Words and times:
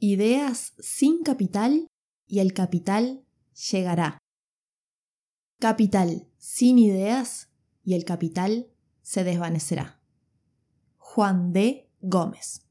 Ideas 0.00 0.74
sin 0.78 1.24
capital 1.24 1.88
y 2.28 2.38
el 2.38 2.52
capital 2.52 3.24
llegará. 3.70 4.18
Capital 5.58 6.28
sin 6.38 6.78
ideas 6.78 7.48
y 7.82 7.94
el 7.94 8.04
capital 8.04 8.68
se 9.02 9.24
desvanecerá. 9.24 10.00
Juan 10.98 11.52
D. 11.52 11.90
Gómez. 12.00 12.67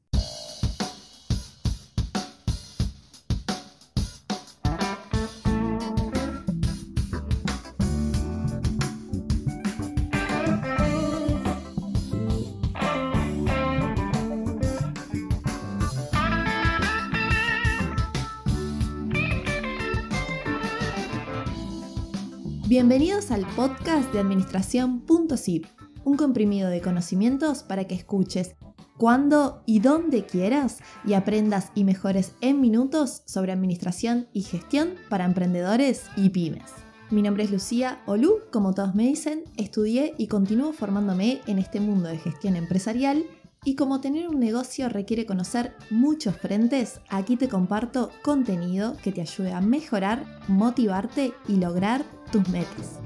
Bienvenidos 22.78 23.32
al 23.32 23.44
podcast 23.56 24.12
de 24.12 24.20
Administración.zip, 24.20 25.66
un 26.04 26.16
comprimido 26.16 26.70
de 26.70 26.80
conocimientos 26.80 27.64
para 27.64 27.88
que 27.88 27.96
escuches 27.96 28.54
cuando 28.96 29.64
y 29.66 29.80
dónde 29.80 30.26
quieras 30.26 30.78
y 31.04 31.14
aprendas 31.14 31.72
y 31.74 31.82
mejores 31.82 32.36
en 32.40 32.60
minutos 32.60 33.22
sobre 33.26 33.50
administración 33.50 34.28
y 34.32 34.42
gestión 34.42 34.94
para 35.08 35.24
emprendedores 35.24 36.04
y 36.16 36.28
pymes. 36.28 36.70
Mi 37.10 37.20
nombre 37.20 37.42
es 37.42 37.50
Lucía 37.50 38.00
Olú, 38.06 38.36
como 38.52 38.72
todos 38.74 38.94
me 38.94 39.08
dicen, 39.08 39.42
estudié 39.56 40.14
y 40.16 40.28
continúo 40.28 40.72
formándome 40.72 41.40
en 41.48 41.58
este 41.58 41.80
mundo 41.80 42.08
de 42.08 42.18
gestión 42.18 42.54
empresarial 42.54 43.24
y 43.64 43.74
como 43.74 44.00
tener 44.00 44.28
un 44.28 44.38
negocio 44.38 44.88
requiere 44.88 45.26
conocer 45.26 45.74
muchos 45.90 46.36
frentes, 46.36 47.00
aquí 47.08 47.36
te 47.36 47.48
comparto 47.48 48.12
contenido 48.22 48.96
que 49.02 49.10
te 49.10 49.20
ayude 49.20 49.52
a 49.52 49.60
mejorar, 49.60 50.24
motivarte 50.46 51.32
y 51.48 51.56
lograr 51.56 52.04
tus 52.30 52.48
metas. 52.48 52.98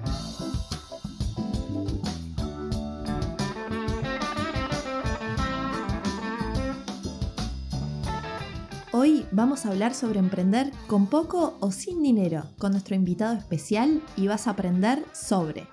Hoy 8.94 9.26
vamos 9.32 9.64
a 9.64 9.70
hablar 9.70 9.94
sobre 9.94 10.18
emprender 10.18 10.70
con 10.86 11.06
poco 11.06 11.56
o 11.60 11.72
sin 11.72 12.02
dinero 12.02 12.44
con 12.58 12.72
nuestro 12.72 12.94
invitado 12.94 13.36
especial 13.36 14.02
y 14.16 14.26
vas 14.26 14.46
a 14.46 14.50
aprender 14.50 15.04
sobre 15.12 15.66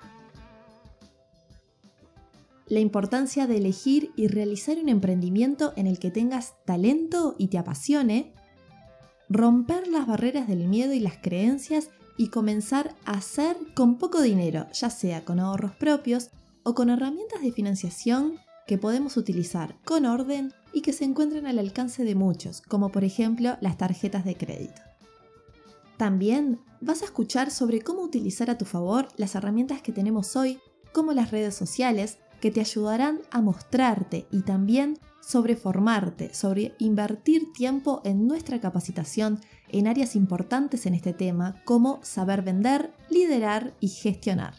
la 2.66 2.80
importancia 2.80 3.46
de 3.46 3.58
elegir 3.58 4.10
y 4.16 4.28
realizar 4.28 4.78
un 4.78 4.88
emprendimiento 4.88 5.74
en 5.76 5.86
el 5.86 5.98
que 5.98 6.10
tengas 6.10 6.54
talento 6.64 7.34
y 7.36 7.48
te 7.48 7.58
apasione, 7.58 8.32
romper 9.28 9.88
las 9.88 10.06
barreras 10.06 10.48
del 10.48 10.66
miedo 10.68 10.94
y 10.94 11.00
las 11.00 11.18
creencias 11.18 11.90
y 12.20 12.28
comenzar 12.28 12.94
a 13.06 13.12
hacer 13.12 13.56
con 13.74 13.96
poco 13.96 14.20
dinero, 14.20 14.66
ya 14.74 14.90
sea 14.90 15.24
con 15.24 15.40
ahorros 15.40 15.74
propios 15.76 16.28
o 16.64 16.74
con 16.74 16.90
herramientas 16.90 17.40
de 17.40 17.50
financiación 17.50 18.34
que 18.66 18.76
podemos 18.76 19.16
utilizar 19.16 19.78
con 19.86 20.04
orden 20.04 20.52
y 20.74 20.82
que 20.82 20.92
se 20.92 21.06
encuentran 21.06 21.46
al 21.46 21.58
alcance 21.58 22.04
de 22.04 22.14
muchos, 22.14 22.60
como 22.60 22.92
por 22.92 23.04
ejemplo 23.04 23.56
las 23.62 23.78
tarjetas 23.78 24.26
de 24.26 24.36
crédito. 24.36 24.82
También 25.96 26.60
vas 26.82 27.00
a 27.00 27.06
escuchar 27.06 27.50
sobre 27.50 27.80
cómo 27.80 28.02
utilizar 28.02 28.50
a 28.50 28.58
tu 28.58 28.66
favor 28.66 29.08
las 29.16 29.34
herramientas 29.34 29.80
que 29.80 29.92
tenemos 29.92 30.36
hoy, 30.36 30.58
como 30.92 31.14
las 31.14 31.30
redes 31.30 31.54
sociales, 31.54 32.18
que 32.42 32.50
te 32.50 32.60
ayudarán 32.60 33.20
a 33.30 33.40
mostrarte 33.40 34.26
y 34.30 34.42
también 34.42 34.98
sobre 35.22 35.56
formarte, 35.56 36.34
sobre 36.34 36.74
invertir 36.78 37.50
tiempo 37.54 38.02
en 38.04 38.26
nuestra 38.26 38.60
capacitación 38.60 39.40
en 39.72 39.86
áreas 39.86 40.16
importantes 40.16 40.86
en 40.86 40.94
este 40.94 41.12
tema 41.12 41.60
como 41.64 42.00
saber 42.02 42.42
vender, 42.42 42.92
liderar 43.08 43.74
y 43.80 43.88
gestionar. 43.88 44.54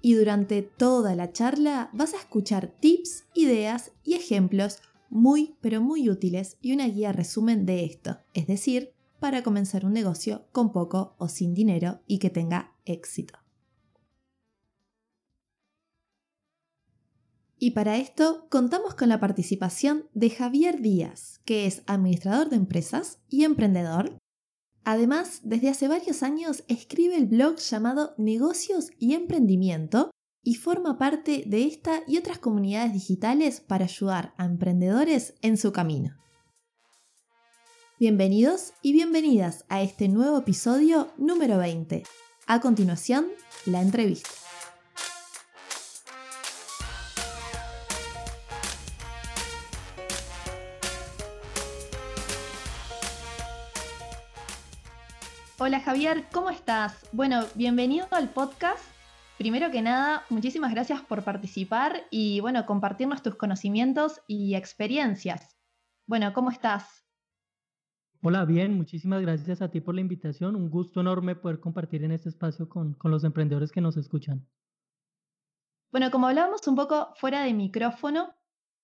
Y 0.00 0.14
durante 0.14 0.62
toda 0.62 1.14
la 1.14 1.32
charla 1.32 1.90
vas 1.92 2.12
a 2.14 2.18
escuchar 2.18 2.68
tips, 2.68 3.24
ideas 3.34 3.92
y 4.04 4.14
ejemplos 4.14 4.80
muy 5.08 5.56
pero 5.60 5.80
muy 5.80 6.10
útiles 6.10 6.58
y 6.60 6.72
una 6.72 6.86
guía 6.88 7.12
resumen 7.12 7.64
de 7.66 7.84
esto, 7.84 8.18
es 8.34 8.46
decir, 8.46 8.92
para 9.20 9.42
comenzar 9.42 9.86
un 9.86 9.92
negocio 9.92 10.46
con 10.52 10.72
poco 10.72 11.14
o 11.18 11.28
sin 11.28 11.54
dinero 11.54 12.00
y 12.06 12.18
que 12.18 12.30
tenga 12.30 12.74
éxito. 12.84 13.43
Y 17.58 17.70
para 17.70 17.96
esto 17.98 18.46
contamos 18.50 18.94
con 18.94 19.08
la 19.08 19.20
participación 19.20 20.08
de 20.12 20.30
Javier 20.30 20.80
Díaz, 20.80 21.40
que 21.44 21.66
es 21.66 21.82
administrador 21.86 22.48
de 22.48 22.56
empresas 22.56 23.20
y 23.28 23.44
emprendedor. 23.44 24.18
Además, 24.84 25.40
desde 25.44 25.70
hace 25.70 25.88
varios 25.88 26.22
años 26.22 26.64
escribe 26.68 27.16
el 27.16 27.26
blog 27.26 27.56
llamado 27.56 28.14
Negocios 28.18 28.90
y 28.98 29.14
Emprendimiento 29.14 30.10
y 30.42 30.56
forma 30.56 30.98
parte 30.98 31.44
de 31.46 31.64
esta 31.64 32.02
y 32.06 32.18
otras 32.18 32.38
comunidades 32.38 32.92
digitales 32.92 33.60
para 33.60 33.86
ayudar 33.86 34.34
a 34.36 34.44
emprendedores 34.44 35.34
en 35.40 35.56
su 35.56 35.72
camino. 35.72 36.16
Bienvenidos 37.98 38.74
y 38.82 38.92
bienvenidas 38.92 39.64
a 39.68 39.80
este 39.80 40.08
nuevo 40.08 40.38
episodio 40.38 41.12
número 41.16 41.56
20. 41.56 42.02
A 42.46 42.60
continuación, 42.60 43.28
la 43.64 43.80
entrevista. 43.80 44.43
Hola 55.66 55.80
Javier, 55.80 56.26
¿cómo 56.30 56.50
estás? 56.50 57.08
Bueno, 57.10 57.40
bienvenido 57.54 58.06
al 58.10 58.28
podcast. 58.28 58.84
Primero 59.38 59.70
que 59.70 59.80
nada, 59.80 60.22
muchísimas 60.28 60.74
gracias 60.74 61.00
por 61.00 61.24
participar 61.24 62.02
y 62.10 62.40
bueno, 62.40 62.66
compartirnos 62.66 63.22
tus 63.22 63.36
conocimientos 63.36 64.20
y 64.26 64.56
experiencias. 64.56 65.56
Bueno, 66.06 66.34
¿cómo 66.34 66.50
estás? 66.50 67.06
Hola, 68.22 68.44
bien, 68.44 68.76
muchísimas 68.76 69.22
gracias 69.22 69.62
a 69.62 69.70
ti 69.70 69.80
por 69.80 69.94
la 69.94 70.02
invitación. 70.02 70.54
Un 70.54 70.68
gusto 70.68 71.00
enorme 71.00 71.34
poder 71.34 71.60
compartir 71.60 72.04
en 72.04 72.12
este 72.12 72.28
espacio 72.28 72.68
con, 72.68 72.98
los 73.02 73.24
emprendedores 73.24 73.72
que 73.72 73.80
nos 73.80 73.96
escuchan. 73.96 74.46
Bueno, 75.90 76.10
como 76.10 76.26
hablábamos 76.26 76.68
un 76.68 76.76
poco 76.76 77.14
fuera 77.14 77.42
de 77.42 77.54
micrófono, 77.54 78.34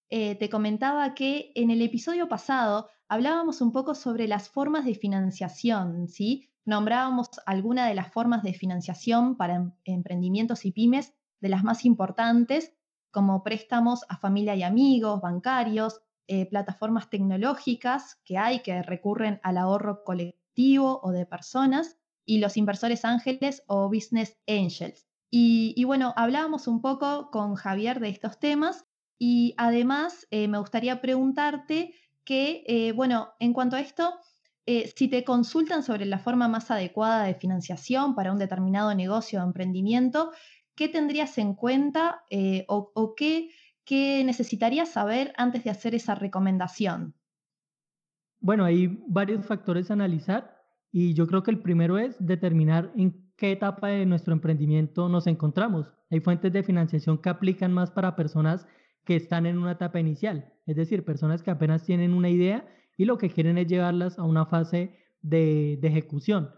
eh, 0.09 0.35
te 0.37 0.49
comentaba 0.49 1.15
que 1.15 1.53
en 1.57 1.71
el 1.71 1.83
episodio 1.83 2.27
pasado 2.27 2.89
hablábamos 3.07 3.61
un 3.61 3.71
poco 3.71 3.95
sobre 3.95 4.27
las 4.27 4.49
formas 4.49 4.87
de 4.87 4.95
financiación, 4.95 6.09
¿sí? 6.09 6.47
Nombrábamos 6.65 7.29
algunas 7.47 7.89
de 7.89 7.95
las 7.95 8.13
formas 8.13 8.43
de 8.43 8.55
financiación 8.55 9.37
para 9.37 9.57
em, 9.57 9.73
emprendimientos 9.85 10.65
y 10.65 10.73
pymes, 10.73 11.15
de 11.41 11.49
las 11.49 11.65
más 11.65 11.85
importantes, 11.85 12.75
como 13.11 13.43
préstamos 13.43 14.05
a 14.09 14.19
familia 14.19 14.55
y 14.55 14.63
amigos, 14.63 15.21
bancarios, 15.21 16.03
eh, 16.29 16.47
plataformas 16.47 17.11
tecnológicas 17.11 18.21
que 18.25 18.39
hay 18.39 18.61
que 18.61 18.83
recurren 18.83 19.41
al 19.43 19.59
ahorro 19.59 20.05
colectivo 20.05 21.01
o 21.03 21.11
de 21.11 21.27
personas, 21.27 21.97
y 22.31 22.39
los 22.39 22.57
inversores 22.57 23.05
ángeles 23.05 23.65
o 23.67 23.89
business 23.89 24.39
angels. 24.47 25.09
Y, 25.33 25.83
bueno, 25.85 26.13
hablábamos 26.17 26.69
un 26.69 26.81
poco 26.81 27.31
con 27.33 27.57
Javier 27.57 27.99
de 27.99 28.09
estos 28.09 28.39
temas 28.39 28.85
y 29.19 29.55
además 29.57 30.29
eh, 30.31 30.47
me 30.47 30.59
gustaría 30.59 31.01
preguntarte 31.01 31.93
que, 32.25 32.63
eh, 32.69 32.93
bueno, 32.93 33.31
en 33.41 33.53
cuanto 33.53 33.75
a 33.75 33.81
esto, 33.81 34.15
eh, 34.67 34.93
si 34.95 35.09
te 35.09 35.25
consultan 35.25 35.83
sobre 35.83 36.07
la 36.07 36.19
forma 36.19 36.49
más 36.49 36.71
adecuada 36.71 37.25
de 37.25 37.35
financiación 37.35 38.15
para 38.15 38.33
un 38.33 38.39
determinado 38.39 38.95
negocio 38.95 39.41
o 39.41 39.45
emprendimiento, 39.45 40.33
¿qué 40.75 40.89
tendrías 40.89 41.39
en 41.39 41.55
cuenta 41.55 42.23
eh, 42.31 42.65
o, 42.69 43.15
qué, 43.17 43.51
qué 43.85 44.23
necesitarías 44.25 44.91
saber 44.91 45.33
antes 45.37 45.65
de 45.65 45.71
hacer 45.71 45.95
esa 45.95 46.15
recomendación? 46.15 47.15
Bueno, 48.41 48.65
hay 48.65 49.03
varios 49.09 49.47
factores 49.47 49.91
a 49.91 49.95
analizar 49.95 50.57
y 50.93 51.15
yo 51.15 51.27
creo 51.27 51.43
que 51.43 51.51
el 51.51 51.61
primero 51.61 51.99
es 51.99 52.17
determinar 52.19 52.93
en 52.97 53.31
qué 53.37 53.53
etapa 53.53 53.89
de 53.89 54.07
nuestro 54.07 54.33
emprendimiento 54.33 55.09
nos 55.09 55.27
encontramos. 55.27 55.93
Hay 56.11 56.21
fuentes 56.21 56.53
de 56.53 56.63
financiación 56.63 57.19
que 57.19 57.29
aplican 57.29 57.73
más 57.73 57.91
para 57.91 58.17
personas 58.17 58.67
que 59.05 59.17
están 59.17 59.47
en 59.47 59.59
una 59.59 59.73
etapa 59.73 59.99
inicial, 59.99 60.53
es 60.67 60.77
decir, 60.77 61.05
personas 61.05 61.43
que 61.43 61.51
apenas 61.51 61.85
tienen 61.85 62.13
una 62.13 62.29
idea 62.29 62.67
y 63.01 63.07
lo 63.07 63.17
que 63.17 63.31
quieren 63.31 63.57
es 63.57 63.67
llevarlas 63.67 64.19
a 64.19 64.25
una 64.25 64.45
fase 64.45 64.95
de, 65.23 65.81
ejecución. 65.83 66.51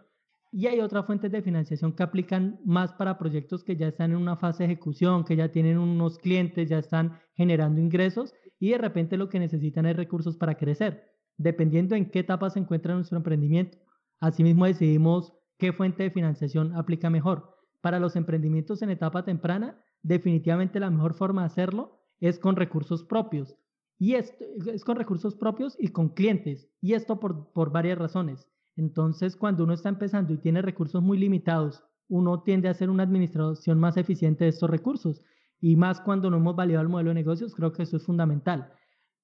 Y 0.51 0.67
hay 0.67 0.81
otras 0.81 1.07
fuentes 1.07 1.31
de 1.31 1.41
financiación 1.41 1.93
que 1.93 2.03
aplican 2.03 2.59
más 2.65 2.93
para 2.95 3.17
proyectos 3.17 3.63
que 3.63 3.77
ya 3.77 3.87
están 3.87 4.11
en 4.11 4.17
una 4.17 4.35
fase 4.35 4.65
de 4.65 4.73
ejecución, 4.73 5.23
que 5.23 5.37
ya 5.37 5.53
tienen 5.53 5.79
unos 5.79 6.19
clientes, 6.19 6.69
ya 6.69 6.79
están 6.79 7.21
generando 7.35 7.81
ingresos 7.81 8.35
y 8.59 8.71
de 8.71 8.79
repente 8.79 9.17
lo 9.17 9.29
que 9.29 9.39
necesitan 9.39 9.87
es 9.87 9.95
recursos 9.95 10.37
para 10.37 10.57
crecer, 10.57 11.13
dependiendo 11.37 11.95
en 11.95 12.11
qué 12.11 12.19
etapa 12.19 12.51
se 12.51 12.59
encuentra 12.59 12.97
nuestro 12.97 13.19
emprendimiento. 13.19 13.79
Asimismo 14.19 14.67
decidimos 14.67 15.33
qué 15.59 15.73
fuente 15.73 16.03
de 16.03 16.11
financiación 16.11 16.75
aplica 16.75 17.09
mejor. 17.09 17.57
Para 17.81 18.01
los 18.01 18.17
emprendimientos 18.17 18.83
en 18.83 18.91
etapa 18.91 19.25
temprana, 19.25 19.81
definitivamente 20.03 20.81
la 20.81 20.91
mejor 20.91 21.15
forma 21.15 21.43
de 21.43 21.47
hacerlo 21.47 22.01
es 22.19 22.41
con 22.41 22.57
recursos 22.57 23.05
propios 23.05 23.57
Y 24.03 24.17
esto 24.17 24.45
es 24.67 24.83
con 24.83 24.97
recursos 24.97 25.37
propios 25.37 25.77
y 25.79 25.87
con 25.87 26.09
clientes. 26.09 26.69
Y 26.81 26.95
esto 26.95 27.21
por, 27.21 27.53
por 27.53 27.71
varias 27.71 27.97
razones. 27.97 28.49
Entonces, 28.75 29.37
cuando 29.37 29.63
uno 29.63 29.75
está 29.75 29.91
empezando 29.91 30.33
y 30.33 30.39
tiene 30.39 30.61
recursos 30.61 31.01
muy 31.01 31.19
limitados, 31.19 31.85
uno 32.09 32.43
tiende 32.43 32.67
a 32.67 32.73
hacer 32.73 32.91
una 32.91 33.05
administración 33.05 33.79
más 33.79 33.97
eficiente 33.97 34.43
de 34.43 34.51
estos 34.51 34.69
recursos. 34.69 35.23
Y 35.61 35.77
más 35.77 36.01
cuando 36.01 36.31
no 36.31 36.39
hemos 36.39 36.57
validado 36.57 36.83
el 36.83 36.89
modelo 36.89 37.11
de 37.11 37.15
negocios, 37.15 37.55
creo 37.55 37.71
que 37.73 37.85
eso 37.85 37.97
es 37.97 38.05
fundamental. 38.05 38.73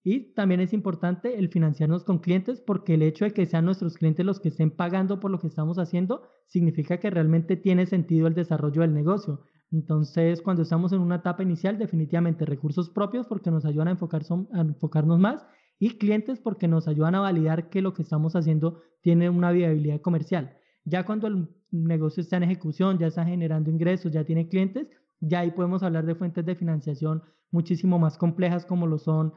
Y 0.05 0.33
también 0.35 0.61
es 0.61 0.73
importante 0.73 1.37
el 1.41 1.49
financiarnos 1.49 2.05
con 2.05 2.21
clientes 2.21 2.61
porque 2.61 2.95
el 2.95 3.03
hecho 3.03 3.25
de 3.25 3.33
que 3.33 3.47
sean 3.47 3.65
nuestros 3.65 3.97
clientes 3.97 4.25
los 4.25 4.39
que 4.39 4.51
estén 4.51 4.71
pagando 4.71 5.19
por 5.19 5.33
lo 5.33 5.41
que 5.41 5.49
estamos 5.49 5.81
haciendo 5.81 6.23
significa 6.47 6.99
que 7.01 7.11
realmente 7.11 7.57
tiene 7.57 7.87
sentido 7.87 8.29
el 8.29 8.35
desarrollo 8.35 8.83
del 8.83 8.95
negocio. 8.95 9.41
Entonces, 9.71 10.41
cuando 10.41 10.63
estamos 10.63 10.93
en 10.93 11.01
una 11.01 11.17
etapa 11.17 11.43
inicial, 11.43 11.79
definitivamente 11.79 12.47
recursos 12.47 12.89
propios 12.89 13.27
porque 13.27 13.51
nos 13.51 13.65
ayudan 13.65 13.89
a, 13.89 13.91
enfocar, 13.93 14.23
a 14.53 14.61
enfocarnos 14.61 15.19
más 15.19 15.47
y 15.79 15.99
clientes 15.99 16.41
porque 16.41 16.69
nos 16.69 16.89
ayudan 16.89 17.15
a 17.15 17.21
validar 17.21 17.69
que 17.69 17.83
lo 17.83 17.93
que 17.95 18.03
estamos 18.03 18.35
haciendo 18.35 18.81
tiene 19.03 19.29
una 19.31 19.53
viabilidad 19.53 20.01
comercial. 20.01 20.57
Ya 20.85 21.05
cuando 21.05 21.27
el 21.27 21.49
negocio 21.71 22.23
está 22.23 22.39
en 22.39 22.45
ejecución, 22.45 22.99
ya 22.99 23.09
está 23.09 23.25
generando 23.25 23.71
ingresos, 23.71 24.11
ya 24.11 24.25
tiene 24.25 24.49
clientes, 24.49 24.89
ya 25.21 25.41
ahí 25.41 25.51
podemos 25.51 25.83
hablar 25.83 26.07
de 26.07 26.15
fuentes 26.15 26.47
de 26.47 26.55
financiación 26.55 27.23
muchísimo 27.51 27.99
más 27.99 28.19
complejas 28.19 28.65
como 28.65 28.87
lo 28.87 28.99
son 28.99 29.35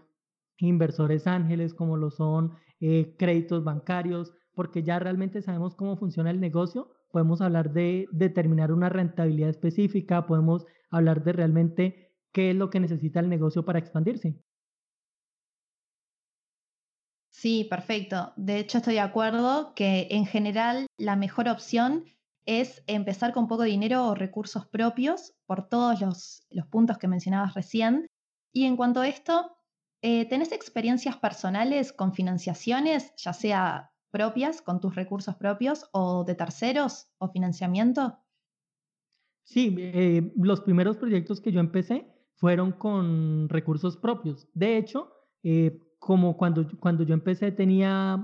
inversores 0.57 1.27
ángeles, 1.27 1.73
como 1.73 1.97
lo 1.97 2.11
son 2.11 2.53
eh, 2.79 3.15
créditos 3.17 3.63
bancarios, 3.63 4.33
porque 4.53 4.83
ya 4.83 4.99
realmente 4.99 5.41
sabemos 5.41 5.75
cómo 5.75 5.97
funciona 5.97 6.29
el 6.31 6.39
negocio, 6.39 6.91
podemos 7.11 7.41
hablar 7.41 7.71
de 7.73 8.07
determinar 8.11 8.71
una 8.71 8.89
rentabilidad 8.89 9.49
específica, 9.49 10.25
podemos 10.25 10.65
hablar 10.89 11.23
de 11.23 11.33
realmente 11.33 12.11
qué 12.31 12.51
es 12.51 12.55
lo 12.55 12.69
que 12.69 12.79
necesita 12.79 13.19
el 13.19 13.29
negocio 13.29 13.65
para 13.65 13.79
expandirse. 13.79 14.39
Sí, 17.29 17.65
perfecto. 17.69 18.33
De 18.35 18.59
hecho, 18.59 18.77
estoy 18.79 18.95
de 18.95 18.99
acuerdo 18.99 19.73
que 19.73 20.07
en 20.11 20.25
general 20.25 20.85
la 20.97 21.15
mejor 21.15 21.47
opción 21.47 22.05
es 22.45 22.83
empezar 22.87 23.33
con 23.33 23.47
poco 23.47 23.63
dinero 23.63 24.07
o 24.07 24.15
recursos 24.15 24.67
propios 24.67 25.33
por 25.45 25.67
todos 25.67 26.01
los, 26.01 26.45
los 26.49 26.67
puntos 26.67 26.97
que 26.97 27.07
mencionabas 27.07 27.53
recién. 27.53 28.07
Y 28.53 28.65
en 28.65 28.75
cuanto 28.75 29.01
a 29.01 29.07
esto, 29.07 29.57
eh, 30.01 30.25
¿tenés 30.25 30.51
experiencias 30.51 31.17
personales 31.17 31.93
con 31.93 32.13
financiaciones, 32.13 33.13
ya 33.17 33.33
sea 33.33 33.90
propias, 34.11 34.61
con 34.61 34.79
tus 34.79 34.95
recursos 34.95 35.35
propios, 35.35 35.89
o 35.91 36.23
de 36.23 36.35
terceros, 36.35 37.09
o 37.17 37.29
financiamiento? 37.29 38.19
Sí, 39.43 39.75
eh, 39.79 40.31
los 40.35 40.61
primeros 40.61 40.97
proyectos 40.97 41.41
que 41.41 41.51
yo 41.51 41.59
empecé 41.59 42.05
fueron 42.35 42.73
con 42.73 43.49
recursos 43.49 43.97
propios. 43.97 44.47
De 44.53 44.77
hecho, 44.77 45.11
eh, 45.43 45.79
como 45.99 46.37
cuando, 46.37 46.67
cuando 46.79 47.03
yo 47.03 47.13
empecé 47.13 47.51
tenía 47.51 48.23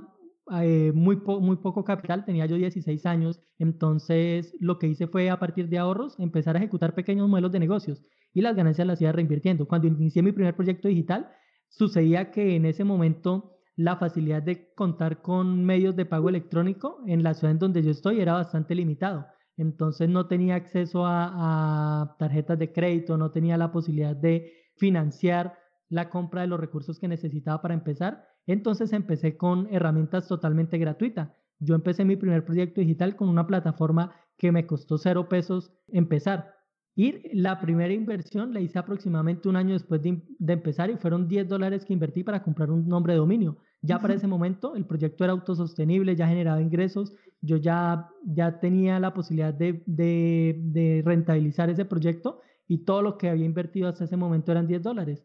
muy, 0.93 1.17
muy 1.17 1.57
poco 1.57 1.83
capital, 1.83 2.23
tenía 2.23 2.45
yo 2.45 2.55
16 2.55 3.05
años, 3.05 3.41
entonces 3.59 4.55
lo 4.61 4.79
que 4.79 4.87
hice 4.87 5.07
fue 5.07 5.29
a 5.29 5.39
partir 5.39 5.67
de 5.67 5.77
ahorros 5.77 6.17
empezar 6.19 6.55
a 6.55 6.59
ejecutar 6.59 6.95
pequeños 6.95 7.27
modelos 7.27 7.51
de 7.51 7.59
negocios 7.59 8.01
y 8.33 8.41
las 8.41 8.55
ganancias 8.55 8.87
las 8.87 9.01
iba 9.01 9.11
reinvirtiendo. 9.11 9.67
Cuando 9.67 9.87
inicié 9.87 10.21
mi 10.21 10.31
primer 10.31 10.55
proyecto 10.55 10.87
digital, 10.87 11.27
sucedía 11.69 12.31
que 12.31 12.55
en 12.55 12.65
ese 12.65 12.83
momento 12.83 13.56
la 13.77 13.95
facilidad 13.95 14.41
de 14.41 14.73
contar 14.73 15.21
con 15.21 15.63
medios 15.63 15.95
de 15.95 16.05
pago 16.05 16.29
electrónico 16.29 16.99
en 17.05 17.23
la 17.23 17.35
ciudad 17.35 17.51
en 17.51 17.59
donde 17.59 17.83
yo 17.83 17.91
estoy 17.91 18.19
era 18.19 18.33
bastante 18.33 18.75
limitado. 18.75 19.27
Entonces 19.55 20.09
no 20.09 20.27
tenía 20.27 20.55
acceso 20.55 21.05
a, 21.05 22.15
tarjetas 22.19 22.57
de 22.57 22.73
crédito, 22.73 23.17
no 23.17 23.31
tenía 23.31 23.55
la 23.55 23.71
posibilidad 23.71 24.15
de 24.15 24.51
financiar 24.77 25.57
la 25.89 26.09
compra 26.09 26.41
de 26.41 26.47
los 26.47 26.59
recursos 26.59 26.99
que 26.99 27.07
necesitaba 27.07 27.61
para 27.61 27.75
empezar. 27.75 28.27
Entonces 28.47 28.93
empecé 28.93 29.37
con 29.37 29.67
herramientas 29.71 30.27
totalmente 30.27 30.79
gratuitas. 30.79 31.29
Yo 31.59 31.75
empecé 31.75 32.03
mi 32.03 32.15
primer 32.15 32.45
proyecto 32.45 32.81
digital 32.81 33.15
con 33.15 33.29
una 33.29 33.45
plataforma 33.45 34.13
que 34.37 34.51
me 34.51 34.65
costó 34.65 34.97
cero 34.97 35.29
pesos 35.29 35.71
empezar. 35.87 36.57
Y 36.95 37.37
la 37.37 37.59
primera 37.59 37.93
inversión 37.93 38.55
la 38.55 38.59
hice 38.59 38.79
aproximadamente 38.79 39.47
un 39.47 39.55
año 39.55 39.73
después 39.73 40.01
de, 40.01 40.19
empezar 40.47 40.89
y 40.89 40.97
fueron 40.97 41.27
10 41.27 41.47
dólares 41.47 41.85
que 41.85 41.93
invertí 41.93 42.23
para 42.23 42.41
comprar 42.41 42.71
un 42.71 42.87
nombre 42.87 43.13
de 43.13 43.19
dominio. 43.19 43.57
Ya 43.81 43.99
para 43.99 44.15
ese 44.15 44.27
momento 44.27 44.75
el 44.75 44.85
proyecto 44.85 45.23
era 45.23 45.33
autosostenible, 45.33 46.15
ya 46.15 46.27
generaba 46.27 46.61
ingresos, 46.61 47.13
yo 47.41 47.57
ya, 47.57 48.09
ya 48.25 48.59
tenía 48.59 48.99
la 48.99 49.13
posibilidad 49.13 49.53
de, 49.53 49.83
de, 49.85 51.01
rentabilizar 51.05 51.69
ese 51.69 51.85
proyecto 51.85 52.41
y 52.67 52.79
todo 52.79 53.01
lo 53.01 53.17
que 53.17 53.29
había 53.29 53.45
invertido 53.45 53.87
hasta 53.87 54.05
ese 54.05 54.17
momento 54.17 54.51
eran 54.51 54.67
10 54.67 54.81
dólares. 54.81 55.23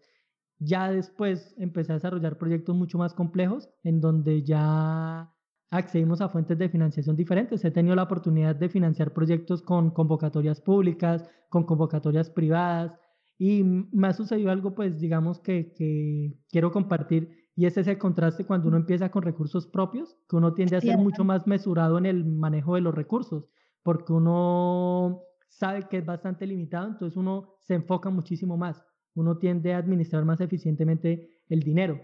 Ya 0.58 0.90
después 0.90 1.54
empecé 1.58 1.92
a 1.92 1.96
desarrollar 1.96 2.38
proyectos 2.38 2.76
mucho 2.76 2.98
más 2.98 3.14
complejos 3.14 3.68
en 3.82 4.00
donde 4.00 4.42
ya 4.42 5.32
accedimos 5.70 6.20
a 6.20 6.28
fuentes 6.28 6.58
de 6.58 6.68
financiación 6.68 7.16
diferentes. 7.16 7.64
He 7.64 7.70
tenido 7.70 7.96
la 7.96 8.04
oportunidad 8.04 8.54
de 8.54 8.68
financiar 8.68 9.12
proyectos 9.12 9.62
con 9.62 9.90
convocatorias 9.90 10.60
públicas, 10.60 11.28
con 11.48 11.64
convocatorias 11.64 12.30
privadas 12.30 12.92
y 13.38 13.64
me 13.64 14.06
ha 14.06 14.12
sucedido 14.12 14.50
algo, 14.50 14.74
pues 14.74 15.00
digamos 15.00 15.40
que, 15.40 15.72
que 15.72 16.36
quiero 16.48 16.70
compartir 16.70 17.41
y 17.54 17.66
es 17.66 17.76
ese 17.76 17.98
contraste 17.98 18.46
cuando 18.46 18.68
uno 18.68 18.78
empieza 18.78 19.10
con 19.10 19.22
recursos 19.22 19.66
propios, 19.66 20.16
que 20.28 20.36
uno 20.36 20.54
tiende 20.54 20.76
a 20.76 20.80
ser 20.80 20.96
mucho 20.96 21.24
más 21.24 21.46
mesurado 21.46 21.98
en 21.98 22.06
el 22.06 22.24
manejo 22.24 22.74
de 22.74 22.80
los 22.80 22.94
recursos, 22.94 23.48
porque 23.82 24.12
uno 24.12 25.22
sabe 25.48 25.86
que 25.88 25.98
es 25.98 26.06
bastante 26.06 26.46
limitado, 26.46 26.88
entonces 26.88 27.16
uno 27.16 27.56
se 27.60 27.74
enfoca 27.74 28.08
muchísimo 28.08 28.56
más, 28.56 28.82
uno 29.14 29.36
tiende 29.36 29.74
a 29.74 29.78
administrar 29.78 30.24
más 30.24 30.40
eficientemente 30.40 31.28
el 31.48 31.60
dinero. 31.60 32.00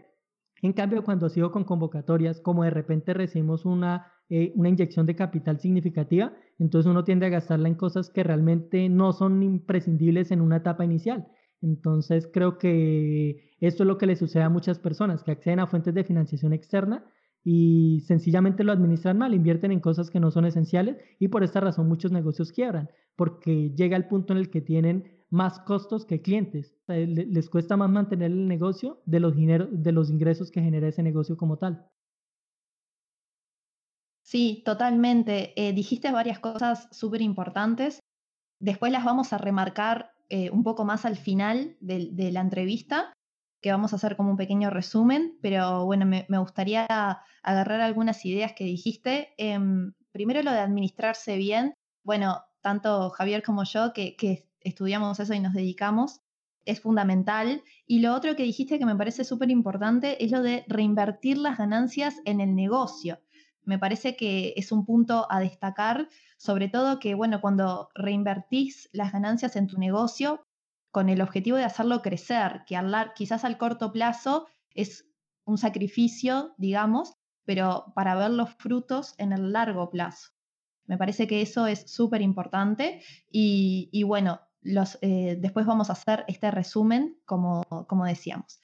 En 0.60 0.72
cambio, 0.72 1.04
cuando 1.04 1.28
sigo 1.28 1.50
con 1.50 1.64
convocatorias, 1.64 2.40
como 2.40 2.64
de 2.64 2.70
repente 2.70 3.14
recibimos 3.14 3.64
una, 3.64 4.12
eh, 4.28 4.52
una 4.56 4.68
inyección 4.68 5.06
de 5.06 5.16
capital 5.16 5.60
significativa, 5.60 6.32
entonces 6.58 6.90
uno 6.90 7.04
tiende 7.04 7.26
a 7.26 7.30
gastarla 7.30 7.68
en 7.68 7.76
cosas 7.76 8.10
que 8.10 8.24
realmente 8.24 8.88
no 8.88 9.12
son 9.12 9.42
imprescindibles 9.42 10.30
en 10.30 10.40
una 10.40 10.56
etapa 10.56 10.84
inicial. 10.84 11.28
Entonces 11.60 12.28
creo 12.32 12.58
que 12.58 13.54
esto 13.60 13.82
es 13.82 13.86
lo 13.86 13.98
que 13.98 14.06
le 14.06 14.16
sucede 14.16 14.42
a 14.42 14.48
muchas 14.48 14.78
personas 14.78 15.22
que 15.22 15.32
acceden 15.32 15.60
a 15.60 15.66
fuentes 15.66 15.94
de 15.94 16.04
financiación 16.04 16.52
externa 16.52 17.04
y 17.44 18.00
sencillamente 18.06 18.64
lo 18.64 18.72
administran 18.72 19.18
mal, 19.18 19.34
invierten 19.34 19.72
en 19.72 19.80
cosas 19.80 20.10
que 20.10 20.20
no 20.20 20.30
son 20.30 20.44
esenciales 20.44 20.98
y 21.18 21.28
por 21.28 21.42
esta 21.42 21.60
razón 21.60 21.88
muchos 21.88 22.12
negocios 22.12 22.52
quiebran, 22.52 22.90
porque 23.16 23.70
llega 23.70 23.96
el 23.96 24.06
punto 24.06 24.32
en 24.32 24.38
el 24.38 24.50
que 24.50 24.60
tienen 24.60 25.24
más 25.30 25.60
costos 25.60 26.04
que 26.04 26.22
clientes. 26.22 26.74
les 26.86 27.50
cuesta 27.50 27.76
más 27.76 27.90
mantener 27.90 28.30
el 28.30 28.48
negocio 28.48 29.02
de 29.06 29.20
los, 29.20 29.34
de 29.36 29.92
los 29.92 30.10
ingresos 30.10 30.50
que 30.50 30.62
genera 30.62 30.88
ese 30.88 31.02
negocio 31.02 31.36
como 31.36 31.58
tal. 31.58 31.86
Sí, 34.22 34.62
totalmente. 34.64 35.54
Eh, 35.56 35.72
dijiste 35.72 36.12
varias 36.12 36.38
cosas 36.38 36.88
súper 36.90 37.22
importantes. 37.22 38.00
Después 38.60 38.92
las 38.92 39.04
vamos 39.04 39.32
a 39.32 39.38
remarcar 39.38 40.12
eh, 40.28 40.50
un 40.50 40.62
poco 40.62 40.84
más 40.84 41.04
al 41.04 41.16
final 41.16 41.76
de, 41.80 42.30
la 42.32 42.40
entrevista, 42.40 43.12
que 43.60 43.72
vamos 43.72 43.92
a 43.92 43.96
hacer 43.96 44.16
como 44.16 44.30
un 44.30 44.36
pequeño 44.36 44.70
resumen, 44.70 45.38
pero 45.42 45.84
bueno, 45.84 46.06
me, 46.06 46.26
gustaría 46.38 46.86
agarrar 47.42 47.80
algunas 47.80 48.24
ideas 48.24 48.52
que 48.52 48.64
dijiste. 48.64 49.34
Em, 49.36 49.92
primero 50.12 50.42
lo 50.42 50.52
de 50.52 50.58
administrarse 50.58 51.36
bien. 51.36 51.74
Bueno, 52.04 52.42
tanto 52.60 53.10
Javier 53.10 53.42
como 53.42 53.64
yo, 53.64 53.92
que, 53.92 54.16
que 54.16 54.48
estudiamos 54.60 55.18
eso 55.18 55.34
y 55.34 55.40
nos 55.40 55.54
dedicamos, 55.54 56.20
es 56.64 56.80
fundamental. 56.80 57.62
Y 57.86 58.00
lo 58.00 58.14
otro 58.14 58.36
que 58.36 58.42
dijiste 58.42 58.78
que 58.78 58.86
me 58.86 58.96
parece 58.96 59.24
súper 59.24 59.50
importante 59.50 60.22
es 60.22 60.30
lo 60.30 60.42
de 60.42 60.64
reinvertir 60.68 61.38
las 61.38 61.58
ganancias 61.58 62.16
en 62.24 62.40
el 62.40 62.54
negocio. 62.54 63.20
Me 63.64 63.78
parece 63.78 64.16
que 64.16 64.54
es 64.56 64.72
un 64.72 64.84
punto 64.84 65.26
a 65.30 65.40
destacar, 65.40 66.08
sobre 66.38 66.68
todo 66.68 66.98
que, 66.98 67.14
bueno, 67.14 67.40
cuando 67.40 67.90
reinvertís 67.94 68.88
las 68.92 69.12
ganancias 69.12 69.56
en 69.56 69.66
tu 69.66 69.78
negocio 69.78 70.46
con 70.90 71.08
el 71.08 71.20
objetivo 71.20 71.58
de 71.58 71.64
hacerlo 71.64 72.00
crecer, 72.00 72.62
que 72.66 72.80
quizás 73.14 73.44
al 73.44 73.58
corto 73.58 73.92
plazo 73.92 74.46
es 74.70 75.04
un 75.44 75.58
sacrificio, 75.58 76.54
digamos, 76.56 77.14
pero 77.44 77.92
para 77.94 78.14
ver 78.14 78.30
los 78.30 78.54
frutos 78.54 79.14
en 79.18 79.32
el 79.32 79.52
largo 79.52 79.90
plazo. 79.90 80.30
Me 80.86 80.96
parece 80.96 81.26
que 81.26 81.42
eso 81.42 81.66
es 81.66 81.90
súper 81.90 82.22
importante 82.22 83.02
y, 83.30 83.90
y, 83.92 84.04
bueno, 84.04 84.40
eh, 85.00 85.36
después 85.38 85.66
vamos 85.66 85.90
a 85.90 85.94
hacer 85.94 86.24
este 86.28 86.50
resumen, 86.50 87.20
como, 87.26 87.64
como 87.88 88.04
decíamos. 88.04 88.62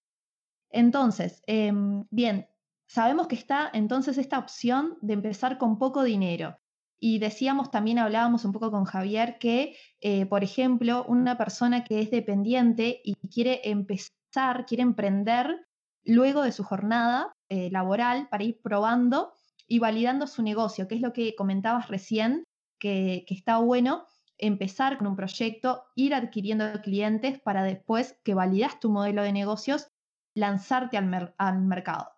Entonces, 0.71 1.43
em, 1.47 2.07
bien, 2.11 2.49
sabemos 2.87 3.27
que 3.27 3.37
está 3.37 3.71
entonces 3.73 4.19
esta 4.19 4.39
opción 4.39 4.97
de 5.03 5.15
empezar 5.15 5.59
con 5.59 5.79
poco 5.79 6.03
dinero. 6.03 6.59
Y 7.07 7.19
decíamos, 7.19 7.71
también 7.71 7.99
hablábamos 7.99 8.47
un 8.47 8.53
poco 8.53 8.71
con 8.71 8.87
Javier, 8.87 9.37
que, 9.39 9.77
eh, 10.01 10.25
por 10.25 10.43
ejemplo, 10.43 11.05
una 11.07 11.37
persona 11.37 11.85
que 11.85 12.01
es 12.01 12.11
dependiente 12.11 13.03
y 13.05 13.15
quiere 13.29 13.61
empezar, 13.69 14.65
quiere 14.67 14.85
emprender 14.85 15.67
luego 16.03 16.41
de 16.41 16.51
su 16.51 16.65
jornada 16.65 17.31
eh, 17.51 17.69
laboral 17.71 18.29
para 18.31 18.45
ir 18.45 18.59
probando 18.63 19.35
y 19.69 19.81
validando 19.81 20.27
su 20.27 20.43
negocio, 20.43 20.89
que 20.89 20.95
es 20.95 21.03
lo 21.03 21.13
que 21.13 21.35
comentabas 21.35 21.89
recién, 21.89 22.45
que, 22.81 23.27
que 23.29 23.35
está 23.35 23.59
bueno, 23.59 24.07
empezar 24.39 24.97
con 24.97 25.07
un 25.07 25.15
proyecto, 25.15 25.85
ir 25.97 26.15
adquiriendo 26.15 26.81
clientes 26.81 27.39
para 27.39 27.65
después 27.65 28.19
que 28.25 28.33
validas 28.33 28.81
tu 28.81 28.89
modelo 28.89 29.23
de 29.23 29.33
negocios, 29.33 29.89
lanzarte 30.35 30.97
al, 30.97 31.35
al 31.37 31.61
mercado. 31.61 32.09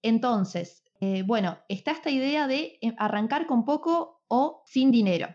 Entonces, 0.00 0.82
eh, 1.04 1.24
bueno, 1.24 1.58
está 1.68 1.90
esta 1.90 2.10
idea 2.10 2.46
de 2.46 2.78
arrancar 2.96 3.48
con 3.48 3.64
poco 3.64 4.21
o 4.34 4.62
sin 4.64 4.90
dinero, 4.90 5.28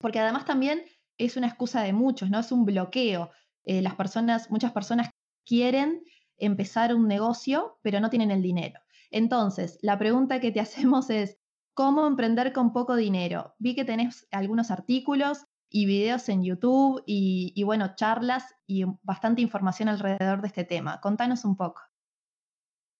porque 0.00 0.18
además 0.18 0.44
también 0.44 0.82
es 1.16 1.36
una 1.36 1.46
excusa 1.46 1.82
de 1.82 1.92
muchos, 1.92 2.28
¿no? 2.28 2.40
Es 2.40 2.50
un 2.50 2.64
bloqueo. 2.64 3.30
Eh, 3.64 3.82
las 3.82 3.94
personas, 3.94 4.50
muchas 4.50 4.72
personas 4.72 5.10
quieren 5.46 6.02
empezar 6.36 6.92
un 6.92 7.06
negocio, 7.06 7.78
pero 7.82 8.00
no 8.00 8.10
tienen 8.10 8.32
el 8.32 8.42
dinero. 8.42 8.80
Entonces, 9.12 9.78
la 9.80 9.96
pregunta 9.96 10.40
que 10.40 10.50
te 10.50 10.58
hacemos 10.66 11.08
es, 11.08 11.38
¿cómo 11.72 12.04
emprender 12.04 12.52
con 12.52 12.72
poco 12.72 12.96
dinero? 12.96 13.54
Vi 13.60 13.76
que 13.76 13.84
tenés 13.84 14.26
algunos 14.32 14.72
artículos 14.72 15.44
y 15.70 15.86
videos 15.86 16.28
en 16.28 16.42
YouTube 16.42 17.04
y, 17.06 17.52
y 17.54 17.62
bueno, 17.62 17.94
charlas 17.94 18.56
y 18.66 18.86
bastante 19.04 19.40
información 19.40 19.88
alrededor 19.88 20.40
de 20.40 20.48
este 20.48 20.64
tema. 20.64 21.00
Contanos 21.00 21.44
un 21.44 21.54
poco. 21.54 21.80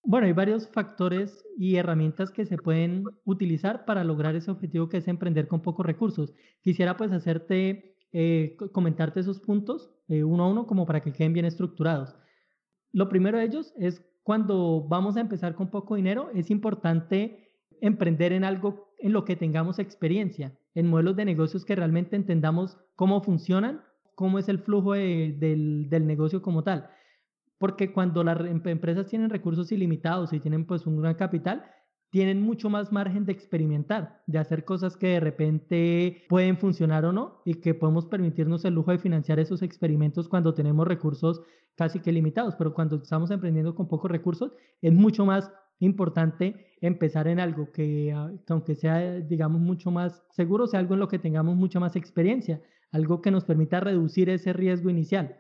Bueno, 0.08 0.28
hay 0.28 0.32
varios 0.32 0.68
factores 0.68 1.44
y 1.58 1.74
herramientas 1.74 2.30
que 2.30 2.46
se 2.46 2.58
pueden 2.58 3.02
utilizar 3.24 3.84
para 3.84 4.04
lograr 4.04 4.36
ese 4.36 4.52
objetivo 4.52 4.88
que 4.88 4.98
es 4.98 5.08
emprender 5.08 5.48
con 5.48 5.62
pocos 5.62 5.84
recursos. 5.84 6.32
Quisiera 6.60 6.96
pues 6.96 7.10
hacerte, 7.10 7.96
eh, 8.12 8.56
comentarte 8.70 9.18
esos 9.18 9.40
puntos 9.40 9.90
eh, 10.06 10.22
uno 10.22 10.44
a 10.44 10.48
uno 10.48 10.68
como 10.68 10.86
para 10.86 11.00
que 11.00 11.12
queden 11.12 11.32
bien 11.32 11.44
estructurados. 11.44 12.14
Lo 12.92 13.08
primero 13.08 13.38
de 13.38 13.46
ellos 13.46 13.74
es 13.78 14.00
cuando 14.22 14.86
vamos 14.88 15.16
a 15.16 15.20
empezar 15.20 15.56
con 15.56 15.70
poco 15.70 15.96
dinero, 15.96 16.30
es 16.34 16.52
importante 16.52 17.50
emprender 17.80 18.32
en 18.32 18.44
algo 18.44 18.92
en 19.00 19.12
lo 19.12 19.24
que 19.24 19.34
tengamos 19.34 19.80
experiencia, 19.80 20.56
en 20.76 20.86
modelos 20.86 21.16
de 21.16 21.24
negocios 21.24 21.64
que 21.64 21.74
realmente 21.74 22.14
entendamos 22.14 22.78
cómo 22.94 23.24
funcionan, 23.24 23.82
cómo 24.14 24.38
es 24.38 24.48
el 24.48 24.60
flujo 24.60 24.92
del, 24.92 25.88
del 25.90 26.06
negocio 26.06 26.42
como 26.42 26.62
tal 26.62 26.90
porque 27.58 27.92
cuando 27.92 28.22
las 28.22 28.38
empresas 28.40 29.06
tienen 29.06 29.30
recursos 29.30 29.72
ilimitados 29.72 30.32
y 30.32 30.40
tienen 30.40 30.66
pues 30.66 30.86
un 30.86 31.00
gran 31.00 31.14
capital, 31.14 31.64
tienen 32.10 32.40
mucho 32.40 32.70
más 32.70 32.92
margen 32.92 33.24
de 33.24 33.32
experimentar, 33.32 34.22
de 34.26 34.38
hacer 34.38 34.64
cosas 34.64 34.96
que 34.96 35.08
de 35.08 35.20
repente 35.20 36.24
pueden 36.28 36.56
funcionar 36.56 37.04
o 37.04 37.12
no 37.12 37.42
y 37.44 37.54
que 37.54 37.74
podemos 37.74 38.06
permitirnos 38.06 38.64
el 38.64 38.74
lujo 38.74 38.92
de 38.92 38.98
financiar 38.98 39.38
esos 39.38 39.62
experimentos 39.62 40.28
cuando 40.28 40.54
tenemos 40.54 40.86
recursos 40.86 41.42
casi 41.74 42.00
que 42.00 42.12
limitados, 42.12 42.54
pero 42.56 42.72
cuando 42.72 42.96
estamos 42.96 43.30
emprendiendo 43.30 43.74
con 43.74 43.88
pocos 43.88 44.10
recursos 44.10 44.52
es 44.80 44.92
mucho 44.92 45.26
más 45.26 45.52
importante 45.78 46.74
empezar 46.80 47.28
en 47.28 47.38
algo 47.38 47.70
que, 47.70 48.12
ah, 48.14 48.32
que 48.46 48.52
aunque 48.52 48.74
sea 48.74 49.20
digamos 49.20 49.60
mucho 49.60 49.90
más 49.90 50.22
seguro, 50.30 50.66
sea 50.66 50.80
algo 50.80 50.94
en 50.94 51.00
lo 51.00 51.08
que 51.08 51.18
tengamos 51.18 51.54
mucha 51.56 51.80
más 51.80 51.96
experiencia, 51.96 52.62
algo 52.92 53.20
que 53.20 53.30
nos 53.30 53.44
permita 53.44 53.80
reducir 53.80 54.30
ese 54.30 54.52
riesgo 54.52 54.88
inicial. 54.88 55.36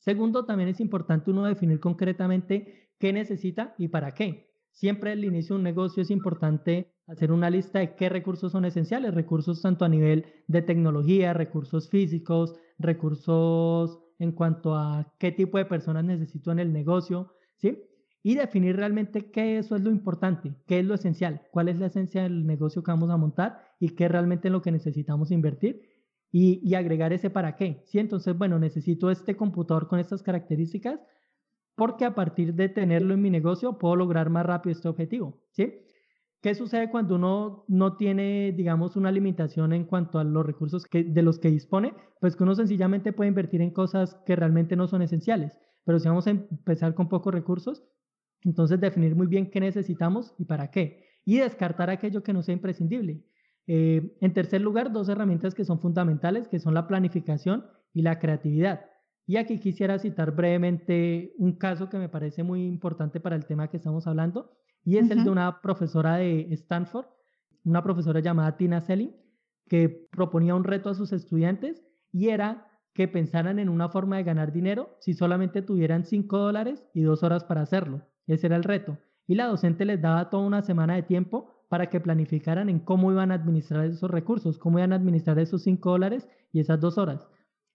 Segundo, 0.00 0.46
también 0.46 0.70
es 0.70 0.80
importante 0.80 1.30
uno 1.30 1.44
definir 1.44 1.78
concretamente 1.78 2.90
qué 2.98 3.12
necesita 3.12 3.74
y 3.78 3.88
para 3.88 4.12
qué. 4.12 4.50
Siempre 4.72 5.12
al 5.12 5.24
inicio 5.24 5.54
de 5.54 5.58
un 5.58 5.64
negocio 5.64 6.02
es 6.02 6.10
importante 6.10 6.94
hacer 7.06 7.32
una 7.32 7.50
lista 7.50 7.80
de 7.80 7.94
qué 7.96 8.08
recursos 8.08 8.52
son 8.52 8.64
esenciales, 8.64 9.14
recursos 9.14 9.60
tanto 9.60 9.84
a 9.84 9.88
nivel 9.88 10.24
de 10.46 10.62
tecnología, 10.62 11.34
recursos 11.34 11.90
físicos, 11.90 12.54
recursos 12.78 14.00
en 14.18 14.32
cuanto 14.32 14.74
a 14.74 15.12
qué 15.18 15.32
tipo 15.32 15.58
de 15.58 15.66
personas 15.66 16.04
necesito 16.04 16.50
en 16.50 16.60
el 16.60 16.72
negocio, 16.72 17.34
¿sí? 17.56 17.82
Y 18.22 18.36
definir 18.36 18.76
realmente 18.76 19.30
qué 19.30 19.58
eso 19.58 19.76
es 19.76 19.82
lo 19.82 19.90
importante, 19.90 20.54
qué 20.66 20.78
es 20.78 20.84
lo 20.84 20.94
esencial, 20.94 21.42
cuál 21.50 21.68
es 21.68 21.78
la 21.78 21.86
esencia 21.86 22.22
del 22.22 22.46
negocio 22.46 22.82
que 22.82 22.90
vamos 22.90 23.10
a 23.10 23.16
montar 23.16 23.58
y 23.80 23.90
qué 23.90 24.04
es 24.04 24.10
realmente 24.12 24.50
lo 24.50 24.62
que 24.62 24.72
necesitamos 24.72 25.30
invertir 25.30 25.89
y, 26.32 26.74
agregar 26.74 27.12
ese 27.12 27.30
para 27.30 27.56
qué. 27.56 27.82
¿sí? 27.86 27.98
Entonces, 27.98 28.36
bueno, 28.36 28.58
necesito 28.58 29.10
este 29.10 29.36
computador 29.36 29.88
con 29.88 29.98
estas 29.98 30.22
características 30.22 31.00
porque 31.74 32.04
a 32.04 32.14
partir 32.14 32.54
de 32.54 32.68
tenerlo 32.68 33.14
en 33.14 33.22
mi 33.22 33.30
negocio 33.30 33.78
puedo 33.78 33.96
lograr 33.96 34.30
más 34.30 34.44
rápido 34.44 34.72
este 34.72 34.88
objetivo. 34.88 35.40
¿sí? 35.50 35.72
¿Qué 36.40 36.54
sucede 36.54 36.90
cuando 36.90 37.16
uno 37.16 37.64
no 37.68 37.96
tiene, 37.96 38.52
digamos, 38.52 38.96
una 38.96 39.10
limitación 39.10 39.72
en 39.72 39.84
cuanto 39.84 40.18
a 40.18 40.24
los 40.24 40.44
recursos 40.44 40.84
que, 40.86 41.04
de 41.04 41.22
los 41.22 41.38
que 41.38 41.50
dispone? 41.50 41.94
Pues 42.20 42.36
que 42.36 42.44
uno 42.44 42.54
sencillamente 42.54 43.12
puede 43.12 43.28
invertir 43.28 43.60
en 43.60 43.70
cosas 43.70 44.14
que 44.26 44.36
realmente 44.36 44.76
no 44.76 44.88
son 44.88 45.02
esenciales. 45.02 45.58
Pero 45.84 45.98
si 45.98 46.08
vamos 46.08 46.26
a 46.26 46.30
empezar 46.30 46.94
con 46.94 47.08
pocos 47.08 47.32
recursos, 47.32 47.82
entonces 48.42 48.80
definir 48.80 49.14
muy 49.16 49.26
bien 49.26 49.50
qué 49.50 49.60
necesitamos 49.60 50.34
y 50.38 50.44
para 50.44 50.70
qué. 50.70 51.04
Y 51.24 51.38
descartar 51.38 51.90
aquello 51.90 52.22
que 52.22 52.32
no 52.32 52.42
sea 52.42 52.54
imprescindible. 52.54 53.22
Eh, 53.72 54.16
en 54.20 54.32
tercer 54.32 54.60
lugar, 54.60 54.90
dos 54.90 55.08
herramientas 55.08 55.54
que 55.54 55.64
son 55.64 55.78
fundamentales, 55.78 56.48
que 56.48 56.58
son 56.58 56.74
la 56.74 56.88
planificación 56.88 57.66
y 57.94 58.02
la 58.02 58.18
creatividad. 58.18 58.80
Y 59.28 59.36
aquí 59.36 59.60
quisiera 59.60 60.00
citar 60.00 60.34
brevemente 60.34 61.34
un 61.38 61.52
caso 61.52 61.88
que 61.88 61.96
me 61.96 62.08
parece 62.08 62.42
muy 62.42 62.66
importante 62.66 63.20
para 63.20 63.36
el 63.36 63.46
tema 63.46 63.68
que 63.68 63.76
estamos 63.76 64.08
hablando, 64.08 64.50
y 64.84 64.96
es 64.96 65.08
el 65.12 65.22
de 65.22 65.30
una 65.30 65.60
profesora 65.60 66.16
de 66.16 66.48
Stanford, 66.50 67.06
una 67.62 67.84
profesora 67.84 68.18
llamada 68.18 68.56
Tina 68.56 68.80
Selling, 68.80 69.14
que 69.68 69.88
proponía 69.88 70.56
un 70.56 70.64
reto 70.64 70.90
a 70.90 70.94
sus 70.94 71.12
estudiantes 71.12 71.80
y 72.10 72.30
era 72.30 72.66
que 72.92 73.06
pensaran 73.06 73.60
en 73.60 73.68
una 73.68 73.88
forma 73.88 74.16
de 74.16 74.24
ganar 74.24 74.50
dinero 74.50 74.96
si 74.98 75.14
solamente 75.14 75.62
tuvieran 75.62 76.04
5 76.04 76.38
dólares 76.38 76.84
y 76.92 77.02
2 77.02 77.22
horas 77.22 77.44
para 77.44 77.60
hacerlo. 77.60 78.02
Ese 78.26 78.48
era 78.48 78.56
el 78.56 78.64
reto. 78.64 78.98
Y 79.28 79.36
la 79.36 79.46
docente 79.46 79.84
les 79.84 80.02
daba 80.02 80.28
toda 80.28 80.44
una 80.44 80.62
semana 80.62 80.96
de 80.96 81.04
tiempo 81.04 81.59
para 81.70 81.88
que 81.88 82.00
planificaran 82.00 82.68
en 82.68 82.80
cómo 82.80 83.12
iban 83.12 83.30
a 83.30 83.36
administrar 83.36 83.84
esos 83.84 84.10
recursos, 84.10 84.58
cómo 84.58 84.80
iban 84.80 84.92
a 84.92 84.96
administrar 84.96 85.38
esos 85.38 85.62
5 85.62 85.88
dólares 85.88 86.28
y 86.52 86.58
esas 86.58 86.80
dos 86.80 86.98
horas. 86.98 87.28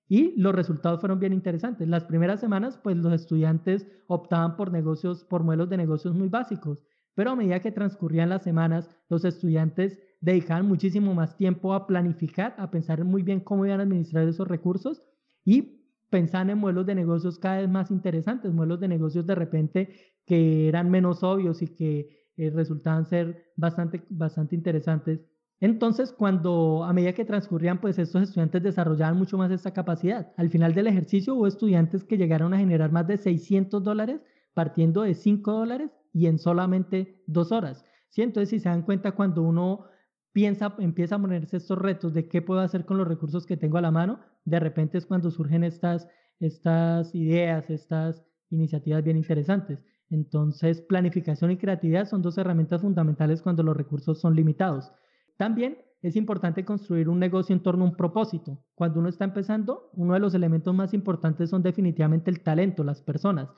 Y 0.09 0.37
los 0.37 0.53
resultados 0.53 0.99
fueron 0.99 1.21
bien 1.21 1.31
interesantes. 1.31 1.87
Las 1.87 2.03
primeras 2.03 2.41
semanas, 2.41 2.77
pues 2.83 2.97
los 2.97 3.13
estudiantes 3.13 3.87
optaban 4.07 4.57
por 4.57 4.73
negocios, 4.73 5.23
por 5.23 5.43
modelos 5.43 5.69
de 5.69 5.77
negocios 5.77 6.13
muy 6.13 6.27
básicos, 6.27 6.83
pero 7.13 7.31
a 7.31 7.35
medida 7.37 7.61
que 7.61 7.71
transcurrían 7.71 8.27
las 8.27 8.43
semanas, 8.43 8.89
los 9.07 9.23
estudiantes 9.23 9.97
dedicaban 10.19 10.67
muchísimo 10.67 11.13
más 11.13 11.37
tiempo 11.37 11.73
a 11.73 11.87
planificar, 11.87 12.53
a 12.57 12.69
pensar 12.69 13.05
muy 13.05 13.23
bien 13.23 13.39
cómo 13.39 13.65
iban 13.65 13.79
a 13.79 13.83
administrar 13.83 14.27
esos 14.27 14.45
recursos 14.45 15.03
y 15.45 15.85
pensaban 16.09 16.49
en 16.49 16.57
modelos 16.57 16.85
de 16.85 16.95
negocios 16.95 17.39
cada 17.39 17.61
vez 17.61 17.69
más 17.69 17.91
interesantes, 17.91 18.51
modelos 18.51 18.81
de 18.81 18.89
negocios 18.89 19.25
de 19.25 19.35
repente 19.35 19.95
que 20.25 20.67
eran 20.67 20.91
menos 20.91 21.23
obvios 21.23 21.61
y 21.61 21.67
que 21.67 22.24
eh, 22.37 22.49
resultaban 22.49 23.05
ser 23.05 23.51
bastante, 23.55 24.03
bastante 24.09 24.55
interesantes. 24.55 25.21
Entonces, 25.59 26.11
cuando 26.11 26.83
a 26.83 26.91
medida 26.93 27.13
que 27.13 27.25
transcurrían, 27.25 27.79
pues 27.79 27.97
estos 27.97 28.23
estudiantes 28.23 28.61
desarrollaban 28.61 29.17
mucho 29.17 29.37
más 29.37 29.51
esta 29.51 29.71
capacidad. 29.71 30.33
Al 30.37 30.49
final 30.49 30.73
del 30.73 30.87
ejercicio 30.87 31.35
hubo 31.35 31.47
estudiantes 31.47 32.03
que 32.03 32.17
llegaron 32.17 32.53
a 32.53 32.57
generar 32.57 32.91
más 32.91 33.07
de 33.07 33.17
600 33.17 33.83
dólares 33.83 34.21
partiendo 34.53 35.03
de 35.03 35.13
5 35.13 35.51
dólares 35.51 35.91
y 36.13 36.25
en 36.27 36.39
solamente 36.39 37.21
dos 37.27 37.51
horas. 37.51 37.85
¿Sí? 38.09 38.21
Entonces, 38.21 38.49
si 38.49 38.59
se 38.59 38.69
dan 38.69 38.81
cuenta, 38.81 39.11
cuando 39.11 39.43
uno 39.43 39.85
piensa, 40.31 40.75
empieza 40.79 41.15
a 41.15 41.21
ponerse 41.21 41.57
estos 41.57 41.77
retos 41.77 42.13
de 42.13 42.27
qué 42.27 42.41
puedo 42.41 42.61
hacer 42.61 42.85
con 42.85 42.97
los 42.97 43.07
recursos 43.07 43.45
que 43.45 43.57
tengo 43.57 43.77
a 43.77 43.81
la 43.81 43.91
mano, 43.91 44.19
de 44.45 44.59
repente 44.59 44.97
es 44.97 45.05
cuando 45.05 45.29
surgen 45.29 45.63
estas, 45.63 46.07
estas 46.39 47.13
ideas, 47.13 47.69
estas 47.69 48.23
iniciativas 48.49 49.03
bien 49.03 49.17
interesantes. 49.17 49.79
Entonces, 50.09 50.81
planificación 50.81 51.51
y 51.51 51.57
creatividad 51.57 52.05
son 52.05 52.21
dos 52.21 52.37
herramientas 52.37 52.81
fundamentales 52.81 53.41
cuando 53.41 53.63
los 53.63 53.75
recursos 53.75 54.19
son 54.19 54.35
limitados. 54.35 54.91
También 55.37 55.77
es 56.01 56.15
importante 56.15 56.63
construir 56.63 57.09
un 57.09 57.19
negocio 57.19 57.55
en 57.55 57.63
torno 57.63 57.83
a 57.83 57.87
un 57.89 57.95
propósito. 57.95 58.63
Cuando 58.75 58.99
uno 58.99 59.09
está 59.09 59.25
empezando, 59.25 59.89
uno 59.93 60.13
de 60.13 60.19
los 60.19 60.35
elementos 60.35 60.73
más 60.73 60.93
importantes 60.93 61.49
son 61.49 61.63
definitivamente 61.63 62.29
el 62.29 62.41
talento, 62.41 62.83
las 62.83 63.01
personas. 63.01 63.49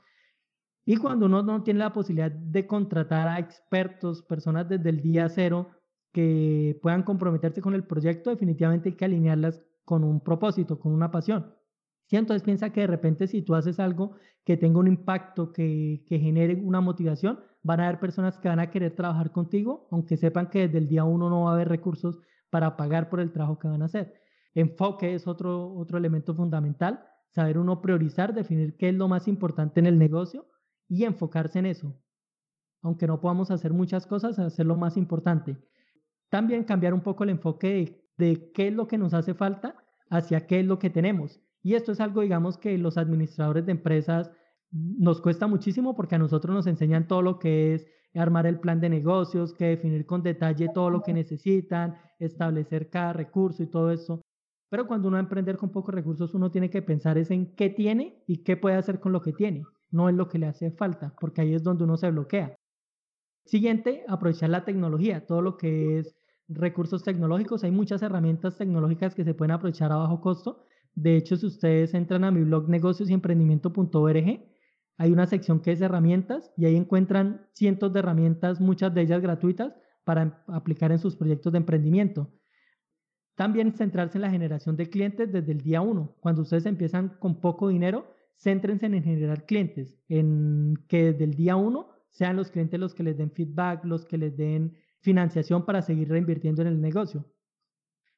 Y 0.86 0.96
cuando 0.96 1.26
uno 1.26 1.44
no 1.44 1.64
tiene 1.64 1.82
la 1.82 1.92
posibilidad 1.92 2.32
de 2.32 2.66
contratar 2.66 3.28
a 3.28 3.40
expertos, 3.40 4.24
personas 4.24 4.70
desde 4.70 4.90
el 4.90 5.02
día 5.02 5.28
cero 5.28 5.68
que 6.14 6.80
puedan 6.82 7.04
comprometerse 7.04 7.62
con 7.62 7.76
el 7.76 7.84
proyecto, 7.84 8.30
definitivamente 8.30 8.90
hay 8.90 8.96
que 8.96 9.04
alinearlas 9.04 9.62
con 9.84 10.06
un 10.06 10.22
propósito, 10.22 10.80
con 10.80 10.94
una 10.94 11.12
pasión. 11.12 11.57
¿Sí? 12.08 12.16
Entonces 12.16 12.44
piensa 12.44 12.72
que 12.72 12.82
de 12.82 12.88
repente 12.88 13.28
si 13.28 13.42
tú 13.42 13.54
haces 13.54 13.80
algo 13.80 14.16
que 14.46 14.58
tenga 14.58 14.80
un 14.80 14.88
impacto, 14.88 15.52
que, 15.52 16.06
que 16.08 16.20
genere 16.20 16.56
una 16.56 16.80
motivación, 16.80 17.40
van 17.64 17.82
a 17.82 17.88
haber 17.88 18.00
personas 18.00 18.38
que 18.38 18.48
van 18.48 18.60
a 18.60 18.72
querer 18.72 18.96
trabajar 18.96 19.32
contigo, 19.32 19.90
aunque 19.92 20.16
sepan 20.16 20.50
que 20.50 20.68
desde 20.68 20.78
el 20.78 20.88
día 20.88 21.04
uno 21.04 21.30
no 21.30 21.44
va 21.44 21.52
a 21.52 21.54
haber 21.56 21.68
recursos 21.68 22.18
para 22.50 22.78
pagar 22.78 23.10
por 23.10 23.20
el 23.20 23.34
trabajo 23.34 23.60
que 23.60 23.68
van 23.68 23.82
a 23.82 23.86
hacer. 23.86 24.14
Enfoque 24.56 25.14
es 25.14 25.28
otro, 25.28 25.74
otro 25.76 25.98
elemento 25.98 26.34
fundamental, 26.34 27.04
saber 27.28 27.58
uno 27.58 27.82
priorizar, 27.82 28.34
definir 28.34 28.78
qué 28.78 28.90
es 28.90 28.96
lo 28.96 29.10
más 29.10 29.28
importante 29.28 29.82
en 29.82 29.86
el 29.86 30.00
negocio 30.00 30.48
y 30.88 31.04
enfocarse 31.04 31.60
en 31.60 31.66
eso. 31.66 31.94
Aunque 32.82 33.06
no 33.06 33.20
podamos 33.20 33.52
hacer 33.52 33.74
muchas 33.74 34.08
cosas, 34.08 34.40
hacer 34.40 34.66
lo 34.66 34.78
más 34.78 34.96
importante. 34.96 35.58
También 36.30 36.64
cambiar 36.64 36.94
un 36.94 37.02
poco 37.02 37.26
el 37.26 37.32
enfoque 37.32 38.02
de, 38.18 38.26
de 38.32 38.52
qué 38.54 38.70
es 38.70 38.74
lo 38.74 38.88
que 38.88 38.98
nos 38.98 39.14
hace 39.14 39.34
falta 39.34 39.76
hacia 40.10 40.48
qué 40.48 40.62
es 40.62 40.66
lo 40.66 40.80
que 40.80 40.90
tenemos 40.90 41.42
y 41.68 41.76
esto 41.76 41.92
es 41.92 42.00
algo, 42.00 42.22
digamos, 42.22 42.58
que 42.58 42.78
los 42.78 42.98
administradores 42.98 43.66
de 43.66 43.74
empresas 43.74 44.32
nos 44.72 45.20
cuesta 45.20 45.48
muchísimo 45.48 45.98
porque 45.98 46.16
a 46.16 46.18
nosotros 46.18 46.56
nos 46.56 46.66
enseñan 46.66 47.10
todo 47.10 47.22
lo 47.22 47.40
que 47.40 47.74
es 47.74 47.86
armar 48.16 48.48
el 48.48 48.62
plan 48.62 48.80
de 48.80 48.88
negocios, 48.88 49.54
que 49.54 49.66
definir 49.66 50.06
con 50.06 50.24
detalle 50.24 50.70
todo 50.74 50.90
lo 50.90 51.02
que 51.02 51.12
necesitan, 51.12 51.98
establecer 52.20 52.90
cada 52.90 53.12
recurso 53.12 53.64
y 53.64 53.68
todo 53.68 53.92
eso. 53.92 54.22
Pero 54.70 54.88
cuando 54.88 55.10
uno 55.10 55.16
va 55.16 55.20
a 55.20 55.24
emprender 55.24 55.58
con 55.58 55.74
pocos 55.74 55.94
recursos, 55.94 56.34
uno 56.34 56.50
tiene 56.52 56.70
que 56.70 56.82
pensar 56.82 57.18
es 57.18 57.32
en 57.32 57.54
qué 57.54 57.70
tiene 57.70 58.24
y 58.28 58.44
qué 58.44 58.56
puede 58.56 58.78
hacer 58.78 59.02
con 59.02 59.12
lo 59.12 59.22
que 59.22 59.34
tiene. 59.34 59.66
no 59.92 60.08
es 60.08 60.16
lo 60.16 60.30
que 60.30 60.38
le 60.38 60.48
hace 60.48 60.72
falta, 60.72 61.14
porque 61.20 61.42
ahí 61.42 61.54
es 61.54 61.64
donde 61.64 61.84
uno 61.84 61.98
se 61.98 62.10
bloquea. 62.10 62.56
Siguiente, 63.44 64.06
aprovechar 64.08 64.52
la 64.52 64.64
tecnología, 64.64 65.26
todo 65.26 65.42
lo 65.42 65.58
que 65.58 66.00
es 66.00 66.16
recursos 66.48 67.04
tecnológicos. 67.04 67.66
Hay 67.66 67.72
muchas 67.72 68.02
herramientas 68.02 68.56
tecnológicas 68.56 69.14
que 69.16 69.26
se 69.26 69.34
pueden 69.34 69.52
aprovechar 69.52 69.92
a 69.92 69.98
bajo 69.98 70.22
costo. 70.22 70.64
De 70.98 71.16
hecho, 71.16 71.38
si 71.38 71.46
ustedes 71.46 71.94
entran 71.94 72.24
a 72.24 72.32
mi 72.32 72.44
blog 72.44 72.68
negocios 72.70 73.12
y 73.12 73.14
emprendimiento.org, 73.14 74.42
hay 74.98 75.12
una 75.12 75.28
sección 75.28 75.60
que 75.60 75.72
es 75.72 75.80
herramientas 75.80 76.52
y 76.58 76.66
ahí 76.66 76.76
encuentran 76.76 77.48
cientos 77.54 77.94
de 77.94 78.00
herramientas, 78.00 78.60
muchas 78.60 78.96
de 78.96 79.02
ellas 79.02 79.22
gratuitas, 79.22 79.76
para 80.04 80.44
aplicar 80.48 80.92
en 80.92 80.98
sus 80.98 81.16
proyectos 81.16 81.54
de 81.54 81.60
emprendimiento. 81.60 82.34
También 83.36 83.74
centrarse 83.74 84.18
en 84.18 84.24
la 84.24 84.32
generación 84.32 84.76
de 84.76 84.90
clientes 84.90 85.32
desde 85.32 85.52
el 85.52 85.62
día 85.62 85.82
uno. 85.82 86.16
Cuando 86.20 86.42
ustedes 86.42 86.66
empiezan 86.66 87.10
con 87.20 87.42
poco 87.42 87.68
dinero, 87.68 88.12
céntrense 88.36 88.88
en 88.88 89.04
generar 89.04 89.46
clientes, 89.46 90.00
en 90.08 90.84
que 90.88 91.12
desde 91.12 91.26
el 91.26 91.36
día 91.36 91.58
uno 91.58 91.90
sean 92.10 92.38
los 92.38 92.50
clientes 92.50 92.80
los 92.80 92.96
que 92.96 93.04
les 93.04 93.18
den 93.18 93.30
feedback, 93.30 93.86
los 93.86 94.04
que 94.04 94.18
les 94.18 94.36
den 94.36 94.76
financiación 95.02 95.64
para 95.64 95.84
seguir 95.84 96.10
reinvirtiendo 96.10 96.64
en 96.64 96.70
el 96.70 96.82
negocio. 96.82 97.32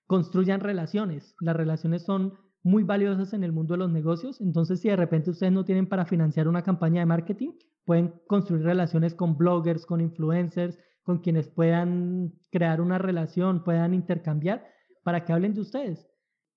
Construyan 0.07 0.61
relaciones. 0.61 1.35
Las 1.41 1.57
relaciones 1.57 2.03
son 2.03 2.35
muy 2.63 2.83
valiosas 2.83 3.33
en 3.33 3.43
el 3.43 3.51
mundo 3.51 3.73
de 3.73 3.79
los 3.79 3.91
negocios. 3.91 4.41
Entonces, 4.41 4.81
si 4.81 4.89
de 4.89 4.95
repente 4.95 5.29
ustedes 5.29 5.53
no 5.53 5.65
tienen 5.65 5.87
para 5.87 6.05
financiar 6.05 6.47
una 6.47 6.63
campaña 6.63 7.01
de 7.01 7.05
marketing, 7.05 7.51
pueden 7.85 8.13
construir 8.27 8.63
relaciones 8.63 9.13
con 9.13 9.37
bloggers, 9.37 9.85
con 9.85 10.01
influencers, 10.01 10.77
con 11.03 11.19
quienes 11.19 11.47
puedan 11.47 12.33
crear 12.51 12.81
una 12.81 12.97
relación, 12.97 13.63
puedan 13.63 13.93
intercambiar 13.93 14.65
para 15.03 15.25
que 15.25 15.33
hablen 15.33 15.53
de 15.53 15.61
ustedes. 15.61 16.07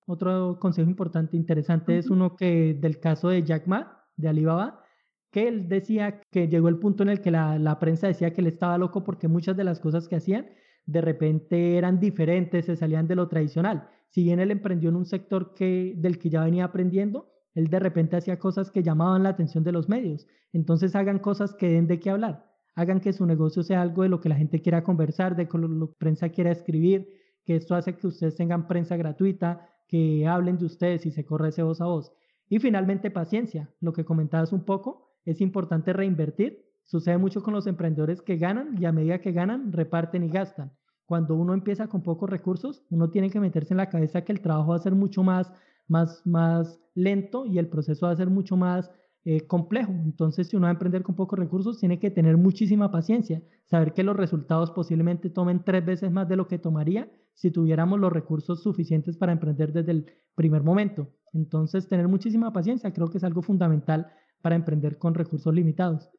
Otro 0.07 0.59
consejo 0.61 0.91
importante, 0.91 1.37
interesante, 1.37 1.97
es 1.97 2.11
uno 2.11 2.37
que 2.37 2.75
del 2.75 2.99
caso 2.99 3.29
de 3.29 3.43
Jack 3.45 3.67
Ma, 3.67 4.05
de 4.17 4.29
Alibaba, 4.29 4.85
que 5.31 5.49
él 5.49 5.69
decía 5.69 6.21
que 6.31 6.49
llegó 6.49 6.69
el 6.69 6.79
punto 6.79 7.03
en 7.03 7.09
el 7.09 7.21
que 7.21 7.31
la, 7.31 7.59
la, 7.59 7.79
prensa 7.79 8.09
decía 8.09 8.35
que 8.35 8.43
él 8.43 8.49
estaba 8.49 8.77
loco 8.77 9.05
porque 9.05 9.29
muchas 9.29 9.57
de 9.57 9.65
las 9.65 9.81
cosas 9.81 10.09
que 10.09 10.17
hacían 10.17 10.47
de 10.87 11.01
repente 11.01 11.77
eran 11.77 12.01
diferentes, 12.01 12.67
se 12.67 12.77
salían 12.77 13.07
de 13.07 13.17
lo 13.17 13.29
tradicional. 13.29 13.89
Si 14.09 14.23
bien 14.25 14.41
él 14.41 14.51
emprendió 14.51 14.91
en 14.91 14.97
un 14.97 15.07
sector 15.07 15.55
que, 15.55 15.95
del 15.97 16.19
que 16.19 16.31
ya 16.31 16.45
venía 16.45 16.65
aprendiendo, 16.65 17.31
él 17.55 17.69
de 17.69 17.79
repente 17.79 18.17
hacía 18.17 18.39
cosas 18.39 18.71
que 18.71 18.83
llamaban 18.83 19.23
la 19.23 19.31
atención 19.31 19.65
de 19.65 19.73
los 19.73 19.89
medios. 19.89 20.27
Entonces 20.53 20.95
hagan 20.95 21.19
cosas 21.19 21.55
que 21.55 21.69
den 21.69 21.87
de 21.87 22.01
qué 22.01 22.11
hablar, 22.11 22.51
hagan 22.75 23.01
que 23.01 23.13
su 23.13 23.27
negocio 23.27 23.63
sea 23.63 23.83
algo 23.83 24.03
de 24.03 24.09
lo 24.09 24.21
que 24.21 24.29
la 24.29 24.37
gente 24.37 24.61
quiera 24.61 24.85
conversar, 24.85 25.37
de 25.37 25.45
lo 25.45 25.51
que 25.51 25.59
la 25.59 25.99
prensa 25.99 26.29
quiera 26.31 26.51
escribir, 26.51 27.09
que 27.45 27.57
esto 27.57 27.75
hace 27.75 27.97
que 27.97 28.07
ustedes 28.07 28.37
tengan 28.37 28.69
prensa 28.69 28.97
gratuita, 28.97 29.69
que 29.89 30.27
hablen 30.27 30.59
de 30.59 30.67
ustedes 30.67 31.05
y 31.07 31.11
se 31.11 31.25
corre 31.25 31.49
ese 31.49 31.63
voz 31.63 31.81
a 31.81 31.87
voz. 31.87 32.13
Y 32.49 32.59
finalmente, 32.59 33.11
paciencia, 33.11 33.71
lo 33.81 33.93
que 33.93 34.05
comentabas 34.05 34.53
un 34.53 34.65
poco, 34.65 35.11
es 35.25 35.41
importante 35.41 35.93
reinvertir. 35.93 36.67
Sucede 36.85 37.19
mucho 37.19 37.43
con 37.43 37.55
los 37.55 37.67
emprendedores 37.67 38.21
que 38.21 38.37
ganan 38.37 38.77
y 38.81 38.85
a 38.85 38.93
medida 38.93 39.21
que 39.21 39.33
ganan, 39.33 39.73
reparten 39.73 40.25
y 40.25 40.29
gastan. 40.29 40.73
Cuando 41.07 41.35
uno 41.35 41.55
empieza 41.55 41.89
con 41.89 42.03
pocos 42.03 42.29
recursos, 42.29 42.83
uno 42.91 43.11
tiene 43.11 43.31
que 43.31 43.41
meterse 43.41 43.75
en 43.75 43.79
la 43.79 43.91
cabeza 43.91 44.25
que 44.25 44.33
el 44.33 44.41
trabajo 44.41 44.71
va 44.71 44.77
a 44.77 44.81
ser 44.81 44.95
mucho 44.95 45.23
más, 45.23 45.53
más, 45.89 46.23
más 46.27 46.81
lento 46.95 47.47
y 47.47 47.59
el 47.59 47.69
proceso 47.69 48.07
va 48.07 48.13
a 48.13 48.17
ser 48.17 48.31
mucho 48.31 48.57
más 48.57 48.91
eh, 49.25 49.47
complejo. 49.47 49.93
Entonces, 49.93 50.49
si 50.49 50.57
uno 50.57 50.65
va 50.65 50.71
a 50.71 50.73
emprender 50.73 51.03
con 51.03 51.15
pocos 51.15 51.39
recursos, 51.39 51.79
tiene 51.79 52.01
que 52.01 52.11
tener 52.11 52.37
muchísima 52.37 52.91
paciencia, 52.91 53.41
saber 53.67 53.93
que 53.93 54.03
los 54.03 54.17
resultados 54.17 54.71
posiblemente 54.73 55.31
tomen 55.31 55.63
tres 55.65 55.85
veces 55.85 56.11
más 56.11 56.29
de 56.29 56.37
lo 56.37 56.49
que 56.49 56.59
tomaría 56.59 57.09
si 57.35 57.51
tuviéramos 57.51 58.01
los 58.01 58.13
recursos 58.13 58.63
suficientes 58.63 59.17
para 59.17 59.33
emprender 59.33 59.73
desde 59.73 59.93
el 59.93 60.07
primer 60.35 60.63
momento. 60.63 61.09
Entonces, 61.33 61.89
tener 61.89 62.09
muchísima 62.09 62.53
paciencia 62.53 62.93
creo 62.93 63.11
que 63.11 63.19
es 63.19 63.25
algo 63.25 63.43
fundamental 63.43 64.09
para 64.41 64.57
emprender 64.57 64.99
con 64.99 65.15
recursos 65.15 65.55
limitados. 65.55 66.11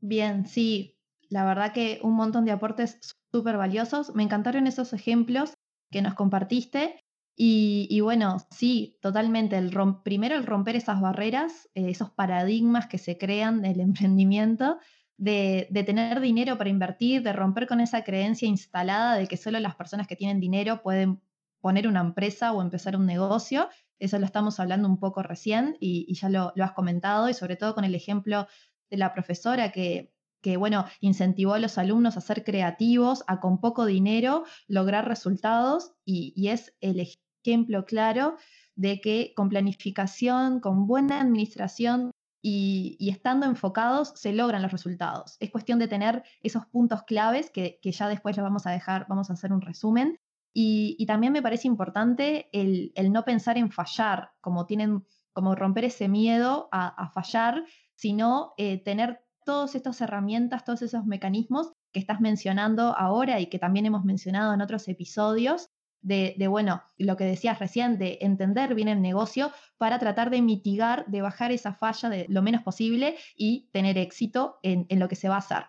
Bien, 0.00 0.46
sí, 0.46 0.96
la 1.28 1.44
verdad 1.44 1.72
que 1.72 2.00
un 2.02 2.14
montón 2.14 2.44
de 2.44 2.52
aportes 2.52 2.98
súper 3.30 3.56
valiosos. 3.56 4.14
Me 4.14 4.22
encantaron 4.22 4.66
esos 4.66 4.92
ejemplos 4.92 5.54
que 5.90 6.02
nos 6.02 6.14
compartiste. 6.14 7.04
Y, 7.42 8.00
bueno, 8.02 8.36
sí, 8.50 8.98
totalmente. 9.00 9.56
El 9.56 9.72
primero, 10.04 10.36
el 10.36 10.44
romper 10.44 10.76
esas 10.76 11.00
barreras, 11.00 11.70
eh, 11.74 11.88
esos 11.88 12.10
paradigmas 12.10 12.86
que 12.86 12.98
se 12.98 13.16
crean 13.16 13.62
del 13.62 13.80
emprendimiento, 13.80 14.78
de, 15.16 15.68
tener 15.86 16.20
dinero 16.20 16.58
para 16.58 16.70
invertir, 16.70 17.22
de 17.22 17.32
romper 17.32 17.66
con 17.66 17.80
esa 17.80 18.04
creencia 18.04 18.46
instalada 18.48 19.16
de 19.16 19.26
que 19.26 19.36
solo 19.36 19.58
las 19.60 19.76
personas 19.76 20.06
que 20.06 20.16
tienen 20.16 20.40
dinero 20.40 20.82
pueden 20.82 21.22
poner 21.60 21.88
una 21.88 22.00
empresa 22.00 22.52
o 22.52 22.60
empezar 22.60 22.96
un 22.96 23.06
negocio. 23.06 23.68
Eso 23.98 24.18
lo 24.18 24.26
estamos 24.26 24.60
hablando 24.60 24.88
un 24.88 24.98
poco 24.98 25.22
recién 25.22 25.76
y, 25.80 26.12
ya 26.14 26.28
lo, 26.28 26.52
has 26.58 26.72
comentado 26.72 27.28
y 27.28 27.34
sobre 27.34 27.56
todo 27.56 27.74
con 27.74 27.84
el 27.84 27.94
ejemplo 27.94 28.48
de 28.90 28.96
la 28.96 29.12
profesora 29.12 29.72
que, 29.72 30.12
que, 30.42 30.56
bueno, 30.56 30.86
incentivó 31.00 31.54
a 31.54 31.58
los 31.58 31.78
alumnos 31.78 32.16
a 32.16 32.20
ser 32.20 32.44
creativos, 32.44 33.24
a 33.26 33.40
con 33.40 33.60
poco 33.60 33.86
dinero 33.86 34.44
lograr 34.66 35.06
resultados 35.08 35.92
y, 36.04 36.48
es 36.48 36.74
el 36.80 37.00
ejemplo 37.44 37.84
claro 37.84 38.36
de 38.74 39.00
que 39.00 39.32
con 39.36 39.48
planificación, 39.48 40.60
con 40.60 40.86
buena 40.86 41.20
administración 41.20 42.10
y, 42.42 42.96
estando 43.10 43.46
enfocados 43.46 44.12
se 44.16 44.32
logran 44.32 44.62
los 44.62 44.72
resultados. 44.72 45.36
Es 45.40 45.50
cuestión 45.50 45.78
de 45.78 45.88
tener 45.88 46.24
esos 46.42 46.66
puntos 46.66 47.02
claves 47.04 47.50
que, 47.50 47.78
que 47.82 47.92
ya 47.92 48.08
después 48.08 48.36
ya 48.36 48.42
vamos 48.42 48.66
a 48.66 48.70
dejar, 48.70 49.06
vamos 49.08 49.30
a 49.30 49.34
hacer 49.34 49.52
un 49.52 49.60
resumen 49.60 50.18
y, 50.52 51.06
también 51.06 51.32
me 51.32 51.42
parece 51.42 51.68
importante 51.68 52.48
el, 52.52 52.92
no 53.12 53.24
pensar 53.24 53.56
en 53.56 53.70
fallar, 53.70 54.32
como 54.40 54.66
tienen, 54.66 55.06
como 55.32 55.54
romper 55.54 55.84
ese 55.84 56.08
miedo 56.08 56.68
a, 56.72 57.10
fallar, 57.10 57.64
sino 58.00 58.54
eh, 58.56 58.82
tener 58.82 59.20
todas 59.44 59.74
estas 59.74 60.00
herramientas, 60.00 60.64
todos 60.64 60.80
esos 60.80 61.04
mecanismos 61.04 61.72
que 61.92 62.00
estás 62.00 62.18
mencionando 62.22 62.96
ahora 62.96 63.40
y 63.40 63.46
que 63.46 63.58
también 63.58 63.84
hemos 63.84 64.04
mencionado 64.04 64.54
en 64.54 64.62
otros 64.62 64.88
episodios, 64.88 65.68
de, 66.00 66.34
bueno, 66.48 66.82
lo 66.96 67.18
que 67.18 67.24
decías 67.24 67.58
recién, 67.58 67.98
de 67.98 68.16
entender 68.22 68.74
bien 68.74 68.88
el 68.88 69.02
negocio 69.02 69.52
para 69.76 69.98
tratar 69.98 70.30
de 70.30 70.40
mitigar, 70.40 71.04
de 71.08 71.20
bajar 71.20 71.52
esa 71.52 71.74
falla 71.74 72.08
de 72.08 72.24
lo 72.30 72.40
menos 72.40 72.62
posible 72.62 73.16
y 73.36 73.68
tener 73.70 73.98
éxito 73.98 74.58
en, 74.62 74.86
en 74.88 74.98
lo 74.98 75.08
que 75.08 75.16
se 75.16 75.28
va 75.28 75.34
a 75.34 75.38
hacer. 75.38 75.64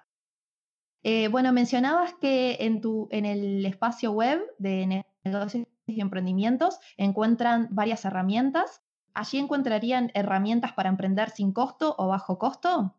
Eh, 1.04 1.28
bueno, 1.28 1.52
mencionabas 1.52 2.14
que 2.22 2.60
en, 2.62 2.80
tu, 2.80 3.10
en 3.12 3.26
el 3.26 3.66
espacio 3.66 4.14
web 4.14 4.42
de 4.58 5.04
negocios 5.26 5.68
y 5.86 6.00
emprendimientos 6.00 6.80
encuentran 6.96 7.68
varias 7.72 8.06
herramientas. 8.06 8.82
¿Allí 9.14 9.38
encontrarían 9.38 10.12
herramientas 10.14 10.74
para 10.74 10.90
emprender 10.90 11.30
sin 11.30 11.52
costo 11.52 11.96
o 11.98 12.08
bajo 12.08 12.38
costo? 12.38 12.96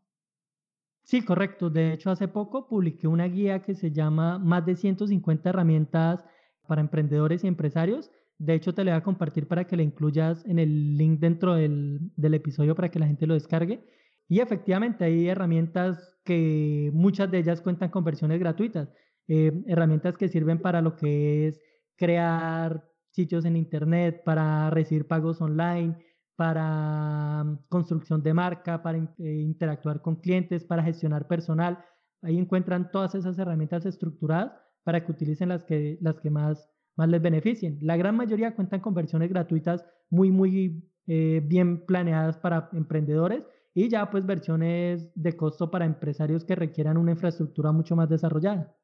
Sí, 1.05 1.22
correcto. 1.25 1.70
De 1.70 1.92
hecho, 1.92 2.11
hace 2.11 2.29
poco 2.29 2.68
publiqué 2.68 3.09
una 3.09 3.27
guía 3.27 3.62
que 3.62 3.75
se 3.75 3.90
llama 3.90 4.38
Más 4.38 4.64
de 4.64 4.77
150 4.77 5.48
herramientas 5.48 6.25
para 6.66 6.81
emprendedores 6.81 7.44
y 7.44 7.48
empresarios. 7.48 8.11
De 8.38 8.55
hecho, 8.55 8.75
te 8.75 8.85
la 8.85 8.92
voy 8.92 8.98
a 8.98 9.05
compartir 9.05 9.48
para 9.48 9.66
que 9.66 9.77
la 9.77 9.83
incluyas 9.83 10.44
en 10.46 10.59
el 10.59 10.96
link 10.96 11.20
dentro 11.20 11.55
del, 11.55 11.98
del 12.16 12.35
episodio 12.35 12.75
para 12.75 12.90
que 12.90 12.98
la 12.98 13.07
gente 13.07 13.27
lo 13.27 13.35
descargue. 13.35 13.85
Y 14.29 14.40
efectivamente 14.40 15.05
hay 15.05 15.29
herramientas 15.29 16.16
que 16.25 16.90
muchas 16.94 17.31
de 17.31 17.38
ellas 17.38 17.61
cuentan 17.61 17.90
con 17.90 18.05
versiones 18.05 18.38
gratuitas, 18.38 18.88
eh, 19.29 19.53
herramientas 19.66 20.16
que 20.16 20.29
sirven 20.29 20.61
para 20.61 20.81
lo 20.81 20.96
que 20.96 21.48
es 21.48 21.61
crear 21.96 22.88
sitios 23.12 23.44
en 23.44 23.57
Internet, 23.57 24.22
para 24.25 24.70
recibir 24.70 25.07
pagos 25.07 25.40
online, 25.40 25.96
para 26.37 27.44
mm, 27.44 27.59
construcción 27.68 28.22
de 28.22 28.35
marca, 28.35 28.83
para 28.83 28.98
eh, 28.98 29.05
interactuar 29.18 30.03
con 30.03 30.16
clientes, 30.16 30.64
para 30.64 30.83
gestionar 30.83 31.29
personal. 31.29 31.85
Ahí 32.22 32.38
encuentran 32.38 32.90
todas 32.90 33.14
esas 33.14 33.38
herramientas 33.38 33.87
estructuradas 33.87 34.53
para 34.85 35.05
que 35.05 35.12
utilicen 35.12 35.48
las 35.48 35.64
que, 35.64 35.98
las 36.01 36.20
que 36.20 36.31
más, 36.31 36.68
más 36.96 37.09
les 37.09 37.22
beneficien. 37.22 37.79
La 37.81 37.96
gran 37.96 38.16
mayoría 38.16 38.55
cuentan 38.55 38.81
con 38.81 38.94
versiones 38.94 39.31
gratuitas 39.31 39.85
muy, 40.11 40.31
muy 40.31 40.88
eh, 41.07 41.42
bien 41.44 41.85
planeadas 41.87 42.38
para 42.38 42.70
emprendedores 42.72 43.44
y 43.75 43.88
ya 43.88 44.11
pues 44.11 44.27
versiones 44.27 45.11
de 45.14 45.37
costo 45.37 45.70
para 45.70 45.85
empresarios 45.85 46.44
que 46.44 46.55
requieran 46.55 46.96
una 46.96 47.12
infraestructura 47.12 47.72
mucho 47.72 47.96
más 47.96 48.09
desarrollada. 48.09 48.77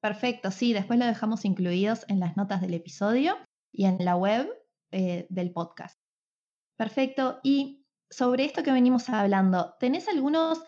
Perfecto, 0.00 0.50
sí, 0.50 0.72
después 0.72 0.98
lo 0.98 1.06
dejamos 1.06 1.44
incluidos 1.44 2.04
en 2.08 2.20
las 2.20 2.36
notas 2.36 2.60
del 2.60 2.74
episodio 2.74 3.36
y 3.72 3.86
en 3.86 3.96
la 4.04 4.16
web 4.16 4.48
eh, 4.92 5.26
del 5.30 5.52
podcast. 5.52 5.98
Perfecto, 6.76 7.40
y 7.42 7.86
sobre 8.10 8.44
esto 8.44 8.62
que 8.62 8.72
venimos 8.72 9.08
hablando, 9.08 9.74
¿tenés 9.80 10.08
algunos, 10.08 10.64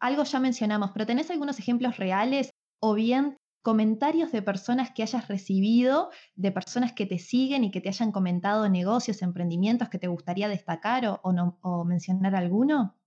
algo 0.00 0.24
ya 0.24 0.40
mencionamos, 0.40 0.90
pero 0.92 1.06
tenés 1.06 1.30
algunos 1.30 1.58
ejemplos 1.58 1.96
reales 1.96 2.50
o 2.80 2.94
bien 2.94 3.36
comentarios 3.62 4.32
de 4.32 4.42
personas 4.42 4.90
que 4.90 5.02
hayas 5.02 5.28
recibido, 5.28 6.10
de 6.34 6.50
personas 6.50 6.92
que 6.92 7.06
te 7.06 7.18
siguen 7.18 7.64
y 7.64 7.70
que 7.70 7.80
te 7.80 7.88
hayan 7.88 8.10
comentado 8.10 8.68
negocios, 8.68 9.22
emprendimientos 9.22 9.88
que 9.88 9.98
te 9.98 10.08
gustaría 10.08 10.48
destacar 10.48 11.20
o, 11.22 11.84
mencionar 11.84 12.34
alguno? 12.34 12.98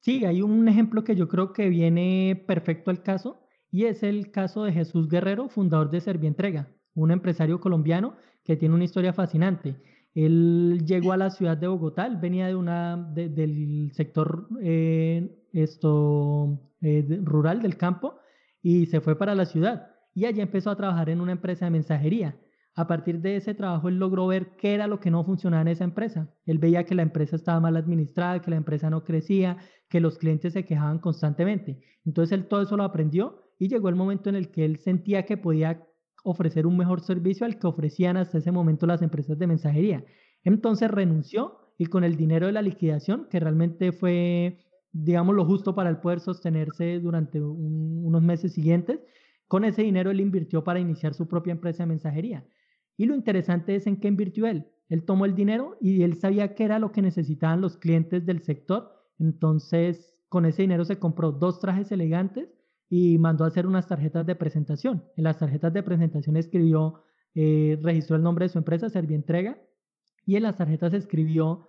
Sí, 0.00 0.24
hay 0.24 0.42
un 0.42 0.68
ejemplo 0.68 1.02
que 1.04 1.16
yo 1.16 1.26
creo 1.26 1.52
que 1.52 1.68
viene 1.68 2.44
perfecto 2.46 2.90
al 2.90 3.02
caso 3.02 3.47
y 3.70 3.84
es 3.84 4.02
el 4.02 4.30
caso 4.30 4.64
de 4.64 4.72
Jesús 4.72 5.08
Guerrero, 5.08 5.48
fundador 5.48 5.90
de 5.90 6.00
Servientrega, 6.00 6.68
un 6.94 7.10
empresario 7.10 7.60
colombiano 7.60 8.14
que 8.44 8.56
tiene 8.56 8.74
una 8.74 8.84
historia 8.84 9.12
fascinante. 9.12 9.76
Él 10.14 10.84
llegó 10.86 11.12
a 11.12 11.16
la 11.16 11.30
ciudad 11.30 11.56
de 11.56 11.68
Bogotá, 11.68 12.08
venía 12.08 12.46
de 12.46 12.54
una, 12.54 12.96
del 12.96 13.90
sector 13.92 14.48
eh, 14.62 15.44
esto, 15.52 16.58
eh, 16.80 17.20
rural 17.22 17.60
del 17.62 17.76
campo 17.76 18.18
y 18.62 18.86
se 18.86 19.00
fue 19.00 19.16
para 19.16 19.34
la 19.34 19.44
ciudad. 19.44 19.90
Y 20.14 20.24
allí 20.24 20.40
empezó 20.40 20.70
a 20.70 20.76
trabajar 20.76 21.10
en 21.10 21.20
una 21.20 21.32
empresa 21.32 21.66
de 21.66 21.70
mensajería. 21.70 22.36
A 22.74 22.86
partir 22.86 23.20
de 23.20 23.36
ese 23.36 23.54
trabajo, 23.54 23.88
él 23.88 23.98
logró 23.98 24.26
ver 24.28 24.56
qué 24.56 24.74
era 24.74 24.86
lo 24.86 24.98
que 25.00 25.10
no 25.10 25.24
funcionaba 25.24 25.62
en 25.62 25.68
esa 25.68 25.84
empresa. 25.84 26.32
Él 26.46 26.58
veía 26.58 26.84
que 26.84 26.94
la 26.94 27.02
empresa 27.02 27.36
estaba 27.36 27.60
mal 27.60 27.76
administrada, 27.76 28.40
que 28.40 28.50
la 28.50 28.56
empresa 28.56 28.88
no 28.88 29.04
crecía, 29.04 29.58
que 29.88 30.00
los 30.00 30.16
clientes 30.16 30.52
se 30.52 30.64
quejaban 30.64 31.00
constantemente. 31.00 31.80
Entonces, 32.04 32.32
él 32.32 32.46
todo 32.46 32.62
eso 32.62 32.76
lo 32.76 32.84
aprendió 32.84 33.47
y 33.58 33.68
llegó 33.68 33.88
el 33.88 33.96
momento 33.96 34.28
en 34.28 34.36
el 34.36 34.50
que 34.50 34.64
él 34.64 34.78
sentía 34.78 35.24
que 35.24 35.36
podía 35.36 35.84
ofrecer 36.24 36.66
un 36.66 36.76
mejor 36.76 37.00
servicio 37.00 37.46
al 37.46 37.58
que 37.58 37.66
ofrecían 37.66 38.16
hasta 38.16 38.38
ese 38.38 38.52
momento 38.52 38.86
las 38.86 39.02
empresas 39.02 39.38
de 39.38 39.46
mensajería. 39.46 40.04
Entonces 40.44 40.90
renunció 40.90 41.58
y 41.78 41.86
con 41.86 42.04
el 42.04 42.16
dinero 42.16 42.46
de 42.46 42.52
la 42.52 42.62
liquidación, 42.62 43.26
que 43.30 43.40
realmente 43.40 43.92
fue, 43.92 44.58
digamos, 44.92 45.34
lo 45.34 45.44
justo 45.44 45.74
para 45.74 45.90
él 45.90 45.98
poder 45.98 46.20
sostenerse 46.20 46.98
durante 47.00 47.40
unos 47.40 48.22
meses 48.22 48.52
siguientes, 48.52 49.00
con 49.46 49.64
ese 49.64 49.82
dinero 49.82 50.10
él 50.10 50.20
invirtió 50.20 50.64
para 50.64 50.80
iniciar 50.80 51.14
su 51.14 51.28
propia 51.28 51.52
empresa 51.52 51.84
de 51.84 51.88
mensajería. 51.88 52.44
Y 52.96 53.06
lo 53.06 53.14
interesante 53.14 53.76
es 53.76 53.86
en 53.86 53.96
qué 53.96 54.08
invirtió 54.08 54.46
él. 54.46 54.66
Él 54.88 55.04
tomó 55.04 55.24
el 55.24 55.34
dinero 55.34 55.76
y 55.80 56.02
él 56.02 56.16
sabía 56.16 56.54
qué 56.54 56.64
era 56.64 56.78
lo 56.78 56.90
que 56.90 57.02
necesitaban 57.02 57.60
los 57.60 57.76
clientes 57.76 58.26
del 58.26 58.42
sector. 58.42 58.90
Entonces, 59.18 60.16
con 60.28 60.46
ese 60.46 60.62
dinero 60.62 60.84
se 60.84 60.98
compró 60.98 61.30
dos 61.30 61.60
trajes 61.60 61.92
elegantes 61.92 62.57
y 62.88 63.18
mandó 63.18 63.44
a 63.44 63.48
hacer 63.48 63.66
unas 63.66 63.86
tarjetas 63.86 64.26
de 64.26 64.34
presentación. 64.34 65.04
En 65.16 65.24
las 65.24 65.38
tarjetas 65.38 65.72
de 65.72 65.82
presentación 65.82 66.36
escribió, 66.36 67.02
eh, 67.34 67.78
registró 67.82 68.16
el 68.16 68.22
nombre 68.22 68.46
de 68.46 68.48
su 68.50 68.58
empresa, 68.58 68.88
Servientrega, 68.88 69.58
y 70.24 70.36
en 70.36 70.42
las 70.42 70.56
tarjetas 70.56 70.94
escribió 70.94 71.68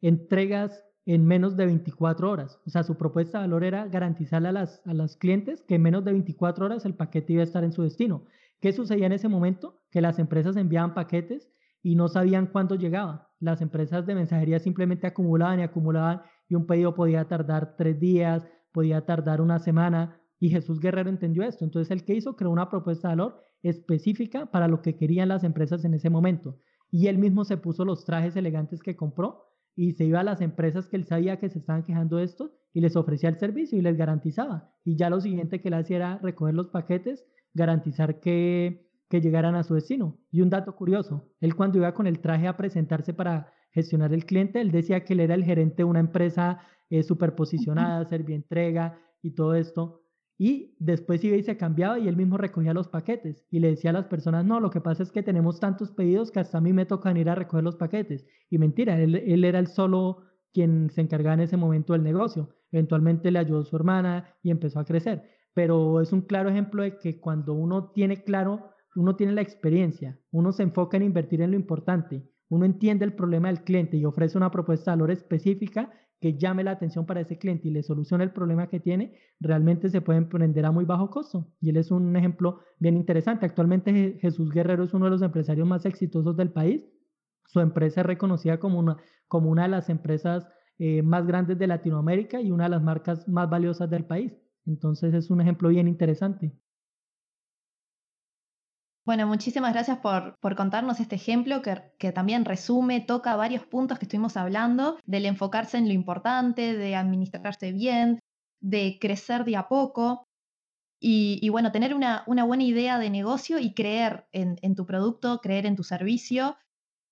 entregas 0.00 0.84
en 1.06 1.26
menos 1.26 1.56
de 1.56 1.66
24 1.66 2.30
horas. 2.30 2.60
O 2.66 2.70
sea, 2.70 2.82
su 2.82 2.96
propuesta 2.96 3.38
de 3.38 3.44
valor 3.44 3.64
era 3.64 3.86
garantizarle 3.86 4.48
a 4.48 4.52
las, 4.52 4.82
a 4.86 4.92
los 4.92 5.16
clientes 5.16 5.62
que 5.62 5.76
en 5.76 5.82
menos 5.82 6.04
de 6.04 6.12
24 6.12 6.66
horas 6.66 6.84
el 6.84 6.94
paquete 6.94 7.32
iba 7.32 7.40
a 7.40 7.44
estar 7.44 7.64
en 7.64 7.72
su 7.72 7.82
destino. 7.82 8.24
¿Qué 8.60 8.72
sucedía 8.72 9.06
en 9.06 9.12
ese 9.12 9.28
momento? 9.28 9.80
Que 9.90 10.02
las 10.02 10.18
empresas 10.18 10.56
enviaban 10.56 10.94
paquetes 10.94 11.50
y 11.82 11.94
no 11.94 12.08
sabían 12.08 12.46
cuándo 12.46 12.74
llegaba. 12.74 13.30
Las 13.40 13.62
empresas 13.62 14.04
de 14.04 14.14
mensajería 14.14 14.58
simplemente 14.58 15.06
acumulaban 15.06 15.60
y 15.60 15.62
acumulaban 15.62 16.22
y 16.48 16.56
un 16.56 16.66
pedido 16.66 16.94
podía 16.94 17.24
tardar 17.26 17.76
tres 17.76 17.98
días, 17.98 18.46
podía 18.72 19.06
tardar 19.06 19.40
una 19.40 19.58
semana 19.58 20.17
y 20.40 20.50
Jesús 20.50 20.80
Guerrero 20.80 21.10
entendió 21.10 21.42
esto. 21.42 21.64
Entonces, 21.64 21.90
el 21.90 22.04
que 22.04 22.14
hizo 22.14 22.36
creó 22.36 22.50
una 22.50 22.68
propuesta 22.68 23.08
de 23.08 23.16
valor 23.16 23.44
específica 23.62 24.46
para 24.46 24.68
lo 24.68 24.82
que 24.82 24.96
querían 24.96 25.28
las 25.28 25.44
empresas 25.44 25.84
en 25.84 25.94
ese 25.94 26.10
momento. 26.10 26.58
Y 26.90 27.08
él 27.08 27.18
mismo 27.18 27.44
se 27.44 27.56
puso 27.56 27.84
los 27.84 28.04
trajes 28.04 28.36
elegantes 28.36 28.82
que 28.82 28.96
compró 28.96 29.44
y 29.74 29.92
se 29.92 30.04
iba 30.04 30.20
a 30.20 30.24
las 30.24 30.40
empresas 30.40 30.88
que 30.88 30.96
él 30.96 31.04
sabía 31.04 31.38
que 31.38 31.48
se 31.48 31.58
estaban 31.58 31.82
quejando 31.82 32.16
de 32.16 32.24
esto 32.24 32.52
y 32.72 32.80
les 32.80 32.96
ofrecía 32.96 33.28
el 33.28 33.38
servicio 33.38 33.78
y 33.78 33.82
les 33.82 33.96
garantizaba. 33.96 34.72
Y 34.84 34.96
ya 34.96 35.10
lo 35.10 35.20
siguiente 35.20 35.60
que 35.60 35.68
él 35.68 35.74
hacía 35.74 35.96
era 35.96 36.18
recoger 36.18 36.54
los 36.54 36.68
paquetes, 36.68 37.24
garantizar 37.54 38.20
que, 38.20 38.88
que 39.08 39.20
llegaran 39.20 39.54
a 39.54 39.64
su 39.64 39.74
destino. 39.74 40.18
Y 40.30 40.40
un 40.40 40.50
dato 40.50 40.74
curioso, 40.74 41.28
él 41.40 41.54
cuando 41.54 41.78
iba 41.78 41.94
con 41.94 42.06
el 42.06 42.20
traje 42.20 42.46
a 42.46 42.56
presentarse 42.56 43.12
para 43.12 43.52
gestionar 43.70 44.12
el 44.12 44.24
cliente, 44.24 44.60
él 44.60 44.70
decía 44.70 45.04
que 45.04 45.12
él 45.12 45.20
era 45.20 45.34
el 45.34 45.44
gerente 45.44 45.78
de 45.78 45.84
una 45.84 46.00
empresa 46.00 46.60
eh, 46.90 47.02
superposicionada, 47.02 48.06
entrega 48.10 48.98
y 49.22 49.32
todo 49.32 49.54
esto. 49.54 50.02
Y 50.40 50.76
después 50.78 51.22
iba 51.24 51.36
y 51.36 51.42
se 51.42 51.56
cambiaba 51.56 51.98
y 51.98 52.06
él 52.06 52.16
mismo 52.16 52.38
recogía 52.38 52.72
los 52.72 52.86
paquetes 52.86 53.44
y 53.50 53.58
le 53.58 53.70
decía 53.70 53.90
a 53.90 53.94
las 53.94 54.06
personas, 54.06 54.44
no, 54.44 54.60
lo 54.60 54.70
que 54.70 54.80
pasa 54.80 55.02
es 55.02 55.10
que 55.10 55.24
tenemos 55.24 55.58
tantos 55.58 55.90
pedidos 55.90 56.30
que 56.30 56.38
hasta 56.38 56.58
a 56.58 56.60
mí 56.60 56.72
me 56.72 56.86
tocan 56.86 57.16
ir 57.16 57.28
a 57.28 57.34
recoger 57.34 57.64
los 57.64 57.74
paquetes. 57.74 58.24
Y 58.48 58.58
mentira, 58.58 59.00
él, 59.00 59.16
él 59.16 59.44
era 59.44 59.58
el 59.58 59.66
solo 59.66 60.18
quien 60.52 60.90
se 60.90 61.00
encargaba 61.00 61.34
en 61.34 61.40
ese 61.40 61.56
momento 61.56 61.92
del 61.92 62.04
negocio. 62.04 62.54
Eventualmente 62.70 63.32
le 63.32 63.40
ayudó 63.40 63.64
su 63.64 63.74
hermana 63.74 64.32
y 64.42 64.52
empezó 64.52 64.78
a 64.78 64.84
crecer. 64.84 65.24
Pero 65.54 66.00
es 66.00 66.12
un 66.12 66.22
claro 66.22 66.48
ejemplo 66.50 66.84
de 66.84 66.98
que 66.98 67.18
cuando 67.20 67.52
uno 67.52 67.90
tiene 67.90 68.22
claro, 68.22 68.70
uno 68.94 69.16
tiene 69.16 69.32
la 69.32 69.42
experiencia, 69.42 70.20
uno 70.30 70.52
se 70.52 70.62
enfoca 70.62 70.96
en 70.96 71.02
invertir 71.02 71.42
en 71.42 71.50
lo 71.50 71.56
importante, 71.56 72.28
uno 72.48 72.64
entiende 72.64 73.04
el 73.04 73.12
problema 73.12 73.48
del 73.48 73.62
cliente 73.62 73.96
y 73.96 74.04
ofrece 74.04 74.38
una 74.38 74.50
propuesta 74.50 74.90
de 74.90 74.96
valor 74.96 75.10
específica 75.10 75.92
que 76.20 76.36
llame 76.36 76.64
la 76.64 76.72
atención 76.72 77.06
para 77.06 77.20
ese 77.20 77.38
cliente 77.38 77.68
y 77.68 77.70
le 77.70 77.82
solucione 77.82 78.24
el 78.24 78.32
problema 78.32 78.68
que 78.68 78.80
tiene, 78.80 79.14
realmente 79.40 79.88
se 79.88 80.00
puede 80.00 80.18
emprender 80.18 80.64
a 80.66 80.72
muy 80.72 80.84
bajo 80.84 81.10
costo. 81.10 81.46
Y 81.60 81.70
él 81.70 81.76
es 81.76 81.90
un 81.90 82.16
ejemplo 82.16 82.60
bien 82.78 82.96
interesante. 82.96 83.46
Actualmente 83.46 84.18
Jesús 84.20 84.50
Guerrero 84.50 84.84
es 84.84 84.94
uno 84.94 85.04
de 85.04 85.12
los 85.12 85.22
empresarios 85.22 85.66
más 85.66 85.86
exitosos 85.86 86.36
del 86.36 86.50
país. 86.50 86.88
Su 87.46 87.60
empresa 87.60 88.00
es 88.00 88.06
reconocida 88.06 88.58
como 88.58 88.78
una, 88.78 88.96
como 89.28 89.50
una 89.50 89.62
de 89.62 89.68
las 89.68 89.88
empresas 89.88 90.48
eh, 90.78 91.02
más 91.02 91.26
grandes 91.26 91.58
de 91.58 91.66
Latinoamérica 91.66 92.40
y 92.40 92.50
una 92.50 92.64
de 92.64 92.70
las 92.70 92.82
marcas 92.82 93.28
más 93.28 93.48
valiosas 93.48 93.88
del 93.88 94.04
país. 94.04 94.32
Entonces 94.66 95.14
es 95.14 95.30
un 95.30 95.40
ejemplo 95.40 95.68
bien 95.68 95.88
interesante. 95.88 96.52
Bueno, 99.08 99.26
muchísimas 99.26 99.72
gracias 99.72 99.96
por, 100.00 100.36
contarnos 100.54 101.00
este 101.00 101.16
ejemplo 101.16 101.62
que, 101.62 102.12
también 102.12 102.44
resume, 102.44 103.00
toca 103.00 103.36
varios 103.36 103.64
puntos 103.64 103.98
que 103.98 104.04
estuvimos 104.04 104.36
hablando, 104.36 104.98
del 105.06 105.24
enfocarse 105.24 105.78
en 105.78 105.88
lo 105.88 105.94
importante, 105.94 106.76
de 106.76 106.94
administrarse 106.94 107.72
bien, 107.72 108.20
de 108.60 108.98
crecer 109.00 109.46
de 109.46 109.56
a 109.56 109.66
poco 109.66 110.26
y, 111.00 111.48
bueno, 111.48 111.72
tener 111.72 111.94
una, 111.94 112.22
buena 112.26 112.64
idea 112.64 112.98
de 112.98 113.08
negocio 113.08 113.58
y 113.58 113.72
creer 113.72 114.26
en, 114.30 114.74
tu 114.74 114.84
producto, 114.84 115.40
creer 115.40 115.64
en 115.64 115.74
tu 115.74 115.84
servicio 115.84 116.58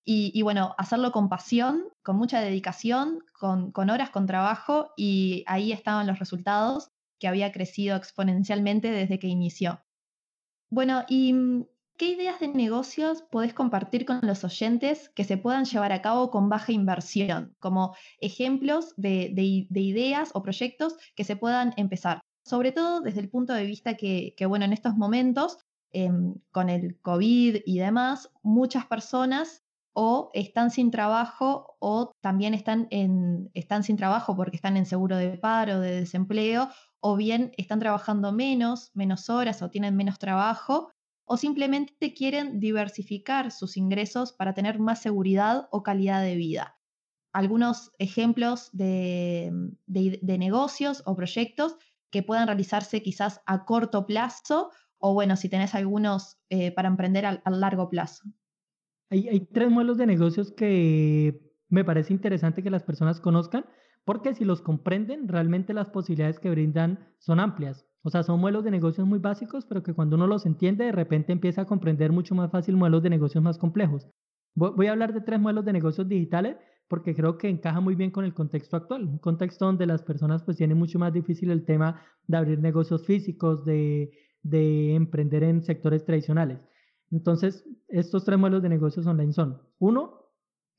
y, 0.04 0.42
bueno, 0.42 0.74
hacerlo 0.76 1.12
con 1.12 1.30
pasión, 1.30 1.82
con 2.02 2.16
mucha 2.16 2.42
dedicación, 2.42 3.20
con, 3.32 3.72
con 3.72 3.88
horas, 3.88 4.10
con 4.10 4.26
trabajo 4.26 4.90
y 4.98 5.44
ahí 5.46 5.72
estaban 5.72 6.06
los 6.06 6.18
resultados 6.18 6.90
que 7.18 7.26
había 7.26 7.52
crecido 7.52 7.96
exponencialmente 7.96 8.90
desde 8.90 9.18
que 9.18 9.28
inició. 9.28 9.80
Bueno, 10.68 11.04
y 11.08 11.32
¿Qué 11.98 12.10
ideas 12.10 12.40
de 12.40 12.48
negocios 12.48 13.22
podés 13.22 13.54
compartir 13.54 14.04
con 14.04 14.20
los 14.20 14.44
oyentes 14.44 15.08
que 15.14 15.24
se 15.24 15.38
puedan 15.38 15.64
llevar 15.64 15.92
a 15.92 16.02
cabo 16.02 16.30
con 16.30 16.50
baja 16.50 16.72
inversión, 16.72 17.56
como 17.58 17.96
ejemplos 18.20 18.92
de, 18.98 19.32
ideas 19.74 20.30
o 20.34 20.42
proyectos 20.42 20.96
que 21.14 21.24
se 21.24 21.36
puedan 21.36 21.72
empezar? 21.78 22.20
Sobre 22.44 22.72
todo 22.72 23.00
desde 23.00 23.20
el 23.20 23.30
punto 23.30 23.54
de 23.54 23.64
vista 23.64 23.94
que, 23.94 24.34
bueno, 24.46 24.66
en 24.66 24.74
estos 24.74 24.94
momentos, 24.94 25.56
em, 25.90 26.34
con 26.50 26.68
el 26.68 27.00
COVID 27.00 27.62
y 27.64 27.78
demás, 27.78 28.30
muchas 28.42 28.84
personas 28.84 29.62
o 29.94 30.30
están 30.34 30.70
sin 30.70 30.90
trabajo 30.90 31.76
o 31.78 32.12
también 32.20 32.52
están, 32.52 32.88
en, 32.90 33.50
están 33.54 33.82
sin 33.82 33.96
trabajo 33.96 34.36
porque 34.36 34.56
están 34.56 34.76
en 34.76 34.84
seguro 34.84 35.16
de 35.16 35.38
paro, 35.38 35.80
de 35.80 36.00
desempleo, 36.00 36.68
o 37.00 37.16
bien 37.16 37.52
están 37.56 37.78
trabajando 37.78 38.32
menos, 38.32 38.90
menos 38.92 39.30
horas 39.30 39.62
o 39.62 39.70
tienen 39.70 39.96
menos 39.96 40.18
trabajo 40.18 40.90
o 41.26 41.36
simplemente 41.36 42.14
quieren 42.14 42.60
diversificar 42.60 43.50
sus 43.50 43.76
ingresos 43.76 44.32
para 44.32 44.54
tener 44.54 44.78
más 44.78 45.02
seguridad 45.02 45.68
o 45.70 45.82
calidad 45.82 46.22
de 46.22 46.36
vida. 46.36 46.78
Algunos 47.32 47.92
ejemplos 47.98 48.70
de, 48.72 49.52
negocios 50.22 51.02
o 51.04 51.14
proyectos 51.14 51.76
que 52.10 52.22
puedan 52.22 52.46
realizarse 52.46 53.02
quizás 53.02 53.42
a 53.44 53.64
corto 53.64 54.06
plazo 54.06 54.70
o 54.98 55.12
bueno, 55.12 55.36
si 55.36 55.48
tenés 55.50 55.74
algunos 55.74 56.38
eh, 56.48 56.70
para 56.70 56.88
emprender 56.88 57.26
a, 57.26 57.42
largo 57.50 57.90
plazo. 57.90 58.24
Hay 59.10 59.40
tres 59.52 59.70
modelos 59.70 59.98
de 59.98 60.06
negocios 60.06 60.52
que 60.52 61.52
me 61.68 61.84
parece 61.84 62.12
interesante 62.12 62.62
que 62.62 62.70
las 62.70 62.82
personas 62.82 63.20
conozcan 63.20 63.66
porque 64.04 64.34
si 64.34 64.44
los 64.44 64.62
comprenden, 64.62 65.26
realmente 65.26 65.74
las 65.74 65.88
posibilidades 65.88 66.38
que 66.38 66.50
brindan 66.50 67.12
son 67.18 67.40
amplias. 67.40 67.85
O 68.06 68.10
sea, 68.10 68.22
son 68.22 68.38
modelos 68.38 68.62
de 68.62 68.70
negocios 68.70 69.04
muy 69.04 69.18
básicos, 69.18 69.66
pero 69.66 69.82
que 69.82 69.92
cuando 69.92 70.14
uno 70.14 70.28
los 70.28 70.46
entiende, 70.46 70.84
de 70.84 70.92
repente 70.92 71.32
empieza 71.32 71.62
a 71.62 71.64
comprender 71.64 72.12
mucho 72.12 72.36
más 72.36 72.52
fácil 72.52 72.76
modelos 72.76 73.02
de 73.02 73.10
negocios 73.10 73.42
más 73.42 73.58
complejos. 73.58 74.06
Voy 74.54 74.86
a 74.86 74.92
hablar 74.92 75.12
de 75.12 75.22
tres 75.22 75.40
modelos 75.40 75.64
de 75.64 75.72
negocios 75.72 76.06
digitales 76.06 76.56
porque 76.86 77.16
creo 77.16 77.36
que 77.36 77.48
encaja 77.48 77.80
muy 77.80 77.96
bien 77.96 78.12
con 78.12 78.24
el 78.24 78.32
contexto 78.32 78.76
actual, 78.76 79.08
un 79.08 79.18
contexto 79.18 79.64
donde 79.64 79.86
las 79.86 80.04
personas 80.04 80.44
pues 80.44 80.56
tienen 80.56 80.78
mucho 80.78 81.00
más 81.00 81.12
difícil 81.12 81.50
el 81.50 81.64
tema 81.64 82.00
de 82.28 82.36
abrir 82.36 82.60
negocios 82.60 83.04
físicos, 83.04 83.64
de, 83.64 84.12
de 84.40 84.94
emprender 84.94 85.42
en 85.42 85.64
sectores 85.64 86.04
tradicionales. 86.04 86.60
Entonces, 87.10 87.64
estos 87.88 88.24
tres 88.24 88.38
modelos 88.38 88.62
de 88.62 88.68
negocios 88.68 89.04
online 89.08 89.32
son, 89.32 89.60
uno, 89.80 90.30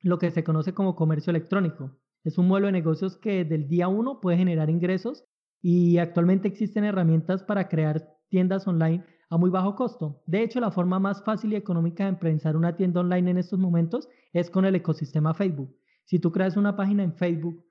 lo 0.01 0.17
que 0.17 0.31
se 0.31 0.45
conoce 0.45 0.73
como 0.73 0.95
comercio 0.95 1.31
electrónico. 1.31 1.91
Es 2.23 2.37
un 2.37 2.47
modelo 2.47 2.67
de 2.67 2.71
negocios 2.71 3.17
que 3.17 3.43
del 3.43 3.67
día 3.67 3.89
uno 3.89 4.21
puede 4.21 4.37
generar 4.37 4.69
ingresos 4.69 5.25
y 5.61 5.97
actualmente 5.97 6.47
existen 6.47 6.83
herramientas 6.83 7.43
para 7.43 7.67
crear 7.67 8.07
tiendas 8.29 8.67
online 8.67 9.03
a 9.29 9.37
muy 9.37 9.49
bajo 9.49 9.75
costo. 9.75 10.21
De 10.25 10.41
hecho, 10.41 10.59
la 10.59 10.71
forma 10.71 10.99
más 10.99 11.23
fácil 11.23 11.53
y 11.53 11.55
económica 11.55 12.03
de 12.03 12.09
emprender 12.09 12.55
una 12.55 12.75
tienda 12.75 13.01
online 13.01 13.31
en 13.31 13.37
estos 13.37 13.59
momentos 13.59 14.07
es 14.33 14.49
con 14.49 14.65
el 14.65 14.75
ecosistema 14.75 15.33
Facebook. 15.33 15.75
Si 16.05 16.19
tú 16.19 16.31
creas 16.31 16.55
una 16.55 16.75
página 16.75 17.03
en 17.03 17.13
Facebook, 17.13 17.65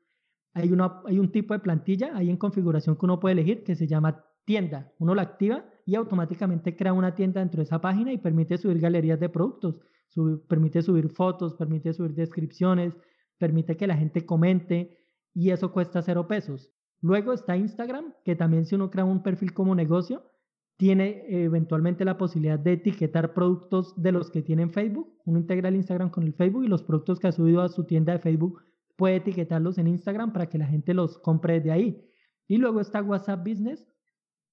hay, 0.53 0.71
hay 1.07 1.19
un 1.19 1.33
tipo 1.33 1.55
de 1.55 1.61
plantilla 1.61 2.11
ahí 2.15 2.31
en 2.31 2.37
configuración 2.37 2.97
que 2.97 3.07
uno 3.07 3.21
puede 3.21 3.35
elegir 3.35 3.65
que 3.65 3.77
se 3.77 3.87
llama 3.87 4.25
tienda. 4.45 4.93
Uno 4.99 5.15
la 5.15 5.23
activa 5.23 5.65
y 5.85 5.95
automáticamente 5.95 6.77
crea 6.77 6.93
una 6.93 7.15
tienda 7.15 7.41
dentro 7.41 7.59
de 7.59 7.65
esa 7.65 7.81
página 7.81 8.13
y 8.13 8.19
permite 8.19 8.59
subir 8.59 8.79
galerías 8.79 9.21
de 9.21 9.29
productos, 9.29 9.77
permite 10.49 10.83
subir 10.83 11.11
fotos, 11.11 11.55
permite 11.55 11.93
subir 11.93 12.15
descripciones, 12.15 12.95
permite 13.39 13.77
que 13.77 13.87
la 13.87 13.97
gente 13.97 14.25
comente 14.25 14.99
y 15.35 15.51
eso 15.51 15.73
cuesta 15.73 16.01
cero 16.03 16.27
pesos. 16.27 16.71
Luego 17.07 17.33
está 17.33 17.57
Instagram, 17.57 18.15
que 18.25 18.35
también 18.35 18.67
si 18.67 18.75
uno 18.75 18.91
crea 18.91 19.05
un 19.05 19.23
perfil 19.23 19.55
como 19.55 19.77
negocio, 19.77 20.25
tiene 20.77 21.25
eventualmente 21.29 22.05
la 22.05 22.19
posibilidad 22.19 22.59
de 22.59 22.73
etiquetar 22.73 23.33
productos 23.33 23.95
de 23.97 24.11
los 24.11 24.29
que 24.29 24.43
tienen 24.43 24.73
Facebook. 24.73 25.15
Uno 25.25 25.39
integra 25.39 25.69
el 25.69 25.77
Instagram 25.77 26.11
con 26.11 26.25
el 26.25 26.35
Facebook 26.35 26.65
y 26.65 26.69
los 26.69 26.83
productos 26.83 27.21
que 27.21 27.29
ha 27.29 27.33
subido 27.33 27.63
a 27.63 27.69
su 27.69 27.85
tienda 27.85 28.13
de 28.13 28.19
Facebook 28.19 28.61
puede 28.97 29.17
etiquetarlos 29.17 29.79
en 29.79 29.87
Instagram 29.87 30.33
para 30.33 30.49
que 30.49 30.59
la 30.59 30.67
gente 30.67 30.95
los 30.95 31.17
compre 31.19 31.61
de 31.61 31.71
ahí. 31.71 32.05
Y 32.49 32.57
luego 32.57 32.81
está 32.81 33.01
WhatsApp 33.03 33.47
Business, 33.47 33.87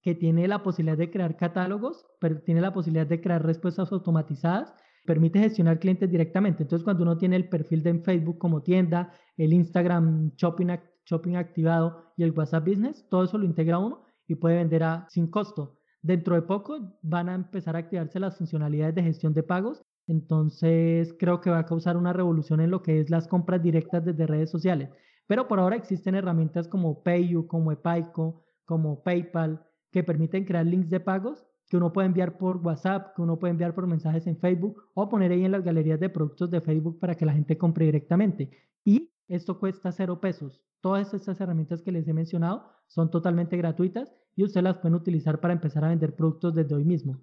que 0.00 0.14
tiene 0.14 0.46
la 0.46 0.62
posibilidad 0.62 0.96
de 0.96 1.10
crear 1.10 1.36
catálogos, 1.36 2.06
pero 2.20 2.40
tiene 2.40 2.60
la 2.60 2.72
posibilidad 2.72 3.08
de 3.08 3.20
crear 3.20 3.44
respuestas 3.44 3.90
automatizadas, 3.90 4.72
permite 5.04 5.40
gestionar 5.40 5.80
clientes 5.80 6.08
directamente. 6.08 6.62
Entonces, 6.62 6.84
cuando 6.84 7.02
uno 7.02 7.18
tiene 7.18 7.34
el 7.34 7.48
perfil 7.48 7.82
de 7.82 7.98
Facebook 7.98 8.38
como 8.38 8.62
tienda, 8.62 9.12
el 9.36 9.52
Instagram 9.52 10.30
Shopping, 10.36 10.68
shopping 11.04 11.36
activado 11.36 12.12
y 12.16 12.22
el 12.22 12.32
WhatsApp 12.32 12.66
Business, 12.66 13.06
todo 13.08 13.24
eso 13.24 13.38
lo 13.38 13.44
integra 13.44 13.78
uno 13.78 14.04
y 14.26 14.34
puede 14.34 14.56
vender 14.56 14.82
sin 15.08 15.28
costo. 15.30 15.78
Dentro 16.02 16.34
de 16.34 16.42
poco 16.42 16.98
van 17.02 17.28
a 17.28 17.34
empezar 17.34 17.76
a 17.76 17.80
activarse 17.80 18.20
las 18.20 18.36
funcionalidades 18.36 18.94
de 18.94 19.02
gestión 19.02 19.34
de 19.34 19.42
pagos 19.42 19.84
entonces 20.06 21.14
creo 21.18 21.40
que 21.40 21.50
va 21.50 21.60
a 21.60 21.66
causar 21.66 21.96
una 21.96 22.12
revolución 22.12 22.60
en 22.60 22.70
lo 22.70 22.82
que 22.82 23.00
es 23.00 23.10
las 23.10 23.28
compras 23.28 23.62
directas 23.62 24.04
desde 24.04 24.26
redes 24.26 24.50
sociales. 24.50 24.90
Pero 25.26 25.48
por 25.48 25.58
ahora 25.58 25.76
existen 25.76 26.14
herramientas 26.14 26.68
como 26.68 27.02
PayU, 27.02 27.46
como 27.46 27.72
Epaico, 27.72 28.44
como 28.64 29.02
PayPal, 29.02 29.64
que 29.90 30.04
permiten 30.04 30.44
crear 30.44 30.66
links 30.66 30.90
de 30.90 31.00
pagos 31.00 31.46
que 31.68 31.78
uno 31.78 31.92
puede 31.92 32.06
enviar 32.06 32.36
por 32.36 32.58
WhatsApp, 32.58 33.14
que 33.16 33.22
uno 33.22 33.38
puede 33.38 33.52
enviar 33.52 33.74
por 33.74 33.86
mensajes 33.86 34.26
en 34.26 34.36
Facebook 34.36 34.82
o 34.92 35.08
poner 35.08 35.32
ahí 35.32 35.44
en 35.44 35.52
las 35.52 35.64
galerías 35.64 35.98
de 35.98 36.10
productos 36.10 36.50
de 36.50 36.60
Facebook 36.60 36.98
para 37.00 37.14
que 37.14 37.24
la 37.24 37.32
gente 37.32 37.56
compre 37.56 37.86
directamente. 37.86 38.50
Y 38.84 39.13
esto 39.28 39.58
cuesta 39.58 39.92
cero 39.92 40.20
pesos. 40.20 40.62
Todas 40.80 41.14
estas 41.14 41.40
herramientas 41.40 41.82
que 41.82 41.92
les 41.92 42.06
he 42.06 42.12
mencionado 42.12 42.64
son 42.86 43.10
totalmente 43.10 43.56
gratuitas 43.56 44.14
y 44.36 44.44
ustedes 44.44 44.64
las 44.64 44.78
pueden 44.78 44.96
utilizar 44.96 45.40
para 45.40 45.54
empezar 45.54 45.84
a 45.84 45.88
vender 45.88 46.14
productos 46.14 46.54
desde 46.54 46.74
hoy 46.74 46.84
mismo. 46.84 47.20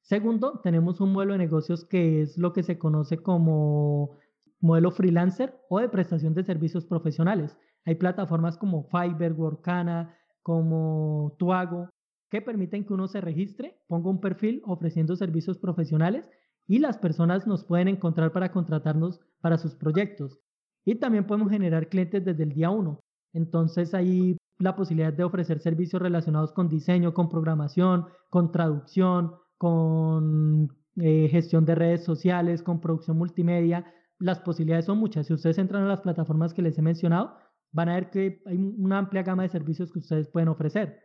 Segundo, 0.00 0.60
tenemos 0.64 1.00
un 1.00 1.12
modelo 1.12 1.32
de 1.32 1.38
negocios 1.38 1.84
que 1.84 2.22
es 2.22 2.38
lo 2.38 2.52
que 2.52 2.62
se 2.62 2.78
conoce 2.78 3.18
como 3.18 4.16
modelo 4.60 4.90
freelancer 4.90 5.54
o 5.68 5.80
de 5.80 5.88
prestación 5.88 6.34
de 6.34 6.44
servicios 6.44 6.86
profesionales. 6.86 7.56
Hay 7.84 7.96
plataformas 7.96 8.56
como 8.56 8.84
Fiverr, 8.84 9.32
Workana, 9.32 10.16
como 10.42 11.36
Tuago, 11.38 11.90
que 12.30 12.40
permiten 12.40 12.84
que 12.84 12.94
uno 12.94 13.08
se 13.08 13.20
registre, 13.20 13.80
ponga 13.86 14.10
un 14.10 14.20
perfil 14.20 14.62
ofreciendo 14.64 15.16
servicios 15.16 15.58
profesionales 15.58 16.30
y 16.66 16.78
las 16.78 16.96
personas 16.98 17.46
nos 17.46 17.64
pueden 17.64 17.88
encontrar 17.88 18.32
para 18.32 18.50
contratarnos 18.50 19.20
para 19.40 19.58
sus 19.58 19.74
proyectos. 19.74 20.40
Y 20.84 20.96
también 20.96 21.26
podemos 21.26 21.50
generar 21.50 21.88
clientes 21.88 22.24
desde 22.24 22.42
el 22.42 22.52
día 22.52 22.70
uno. 22.70 23.00
Entonces 23.32 23.94
hay 23.94 24.36
la 24.58 24.76
posibilidad 24.76 25.12
de 25.12 25.24
ofrecer 25.24 25.60
servicios 25.60 26.00
relacionados 26.00 26.52
con 26.52 26.68
diseño, 26.68 27.14
con 27.14 27.28
programación, 27.28 28.06
con 28.30 28.52
traducción, 28.52 29.34
con 29.58 30.68
eh, 30.96 31.28
gestión 31.30 31.64
de 31.64 31.74
redes 31.74 32.04
sociales, 32.04 32.62
con 32.62 32.80
producción 32.80 33.16
multimedia. 33.16 33.86
Las 34.18 34.40
posibilidades 34.40 34.86
son 34.86 34.98
muchas. 34.98 35.26
Si 35.26 35.32
ustedes 35.32 35.58
entran 35.58 35.84
a 35.84 35.88
las 35.88 36.00
plataformas 36.00 36.54
que 36.54 36.62
les 36.62 36.78
he 36.78 36.82
mencionado, 36.82 37.36
van 37.72 37.88
a 37.88 37.94
ver 37.94 38.10
que 38.10 38.42
hay 38.46 38.56
una 38.56 38.98
amplia 38.98 39.22
gama 39.22 39.42
de 39.42 39.48
servicios 39.48 39.90
que 39.90 39.98
ustedes 39.98 40.28
pueden 40.28 40.48
ofrecer. 40.48 41.00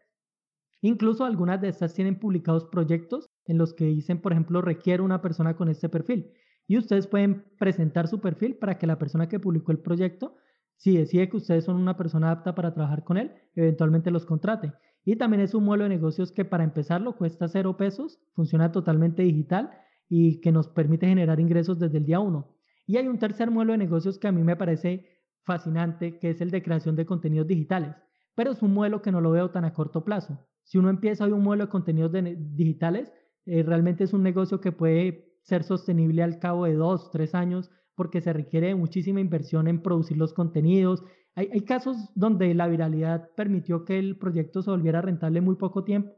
Incluso 0.82 1.26
algunas 1.26 1.60
de 1.62 1.70
estas 1.70 1.94
tienen 1.94 2.20
publicados 2.20 2.66
proyectos 2.66 3.28
en 3.46 3.58
los 3.58 3.74
que 3.74 3.86
dicen, 3.86 4.22
por 4.22 4.34
ejemplo, 4.34 4.62
requiere 4.62 5.02
una 5.02 5.22
persona 5.22 5.56
con 5.56 5.70
este 5.70 5.90
perfil. 5.90 6.32
Y 6.68 6.78
ustedes 6.78 7.08
pueden 7.08 7.46
presentar 7.58 8.08
su 8.08 8.20
perfil 8.20 8.56
para 8.56 8.78
que 8.78 8.88
la 8.88 9.00
persona 9.00 9.30
que 9.30 9.40
publicó 9.40 9.72
el 9.72 9.80
proyecto, 9.80 10.36
si 10.76 10.98
decide 10.98 11.30
que 11.30 11.38
ustedes 11.38 11.66
son 11.66 11.78
una 11.78 11.98
persona 11.98 12.30
apta 12.30 12.54
para 12.54 12.74
trabajar 12.74 13.04
con 13.04 13.18
él, 13.18 13.32
eventualmente 13.56 14.12
los 14.12 14.26
contrate. 14.26 14.74
Y 15.06 15.16
también 15.16 15.42
es 15.42 15.54
un 15.54 15.64
modelo 15.64 15.86
de 15.86 15.90
negocios 15.90 16.34
que 16.34 16.44
para 16.44 16.66
empezarlo 16.66 17.16
cuesta 17.16 17.48
cero 17.48 17.78
pesos, 17.78 18.20
funciona 18.34 18.72
totalmente 18.74 19.24
digital 19.24 19.72
y 20.10 20.42
que 20.42 20.52
nos 20.52 20.68
permite 20.68 21.08
generar 21.08 21.40
ingresos 21.40 21.80
desde 21.80 21.98
el 21.98 22.06
día 22.06 22.20
uno. 22.20 22.58
Y 22.86 22.98
hay 22.98 23.08
un 23.08 23.18
tercer 23.18 23.50
modelo 23.50 23.72
de 23.72 23.78
negocios 23.78 24.20
que 24.20 24.28
a 24.28 24.32
mí 24.34 24.44
me 24.44 24.58
parece 24.58 25.06
fascinante, 25.44 26.20
que 26.20 26.32
es 26.32 26.42
el 26.42 26.52
de 26.52 26.62
creación 26.62 26.98
de 26.98 27.06
contenidos 27.06 27.48
digitales, 27.48 27.96
pero 28.36 28.52
es 28.52 28.62
un 28.62 28.74
modelo 28.74 29.02
que 29.02 29.12
no 29.12 29.22
lo 29.22 29.32
veo 29.32 29.50
tan 29.50 29.64
a 29.64 29.74
corto 29.74 30.04
plazo. 30.04 30.46
Si 30.64 30.78
uno 30.78 30.90
empieza 30.90 31.24
hoy 31.24 31.32
un 31.32 31.44
modelo 31.44 31.66
de 31.66 31.72
contenidos 31.72 32.12
digitales, 32.12 33.14
eh, 33.46 33.64
realmente 33.64 34.04
es 34.04 34.12
un 34.12 34.24
negocio 34.24 34.60
que 34.60 34.74
puede 34.74 35.27
ser 35.48 35.64
sostenible 35.64 36.24
al 36.24 36.40
cabo 36.40 36.66
de 36.66 36.74
dos, 36.74 37.10
tres 37.12 37.34
años, 37.34 37.72
porque 37.96 38.22
se 38.22 38.34
requiere 38.34 38.76
muchísima 38.76 39.22
inversión 39.22 39.68
en 39.68 39.82
producir 39.82 40.18
los 40.18 40.34
contenidos, 40.34 41.04
hay, 41.38 41.62
casos 41.62 41.98
donde 42.16 42.56
la 42.56 42.68
viralidad 42.68 43.30
permitió 43.36 43.86
que 43.86 44.00
el 44.00 44.18
proyecto 44.18 44.64
se 44.64 44.72
volviera 44.72 45.04
rentable 45.04 45.38
en 45.38 45.46
muy 45.46 45.56
poco 45.56 45.84
tiempo, 45.84 46.12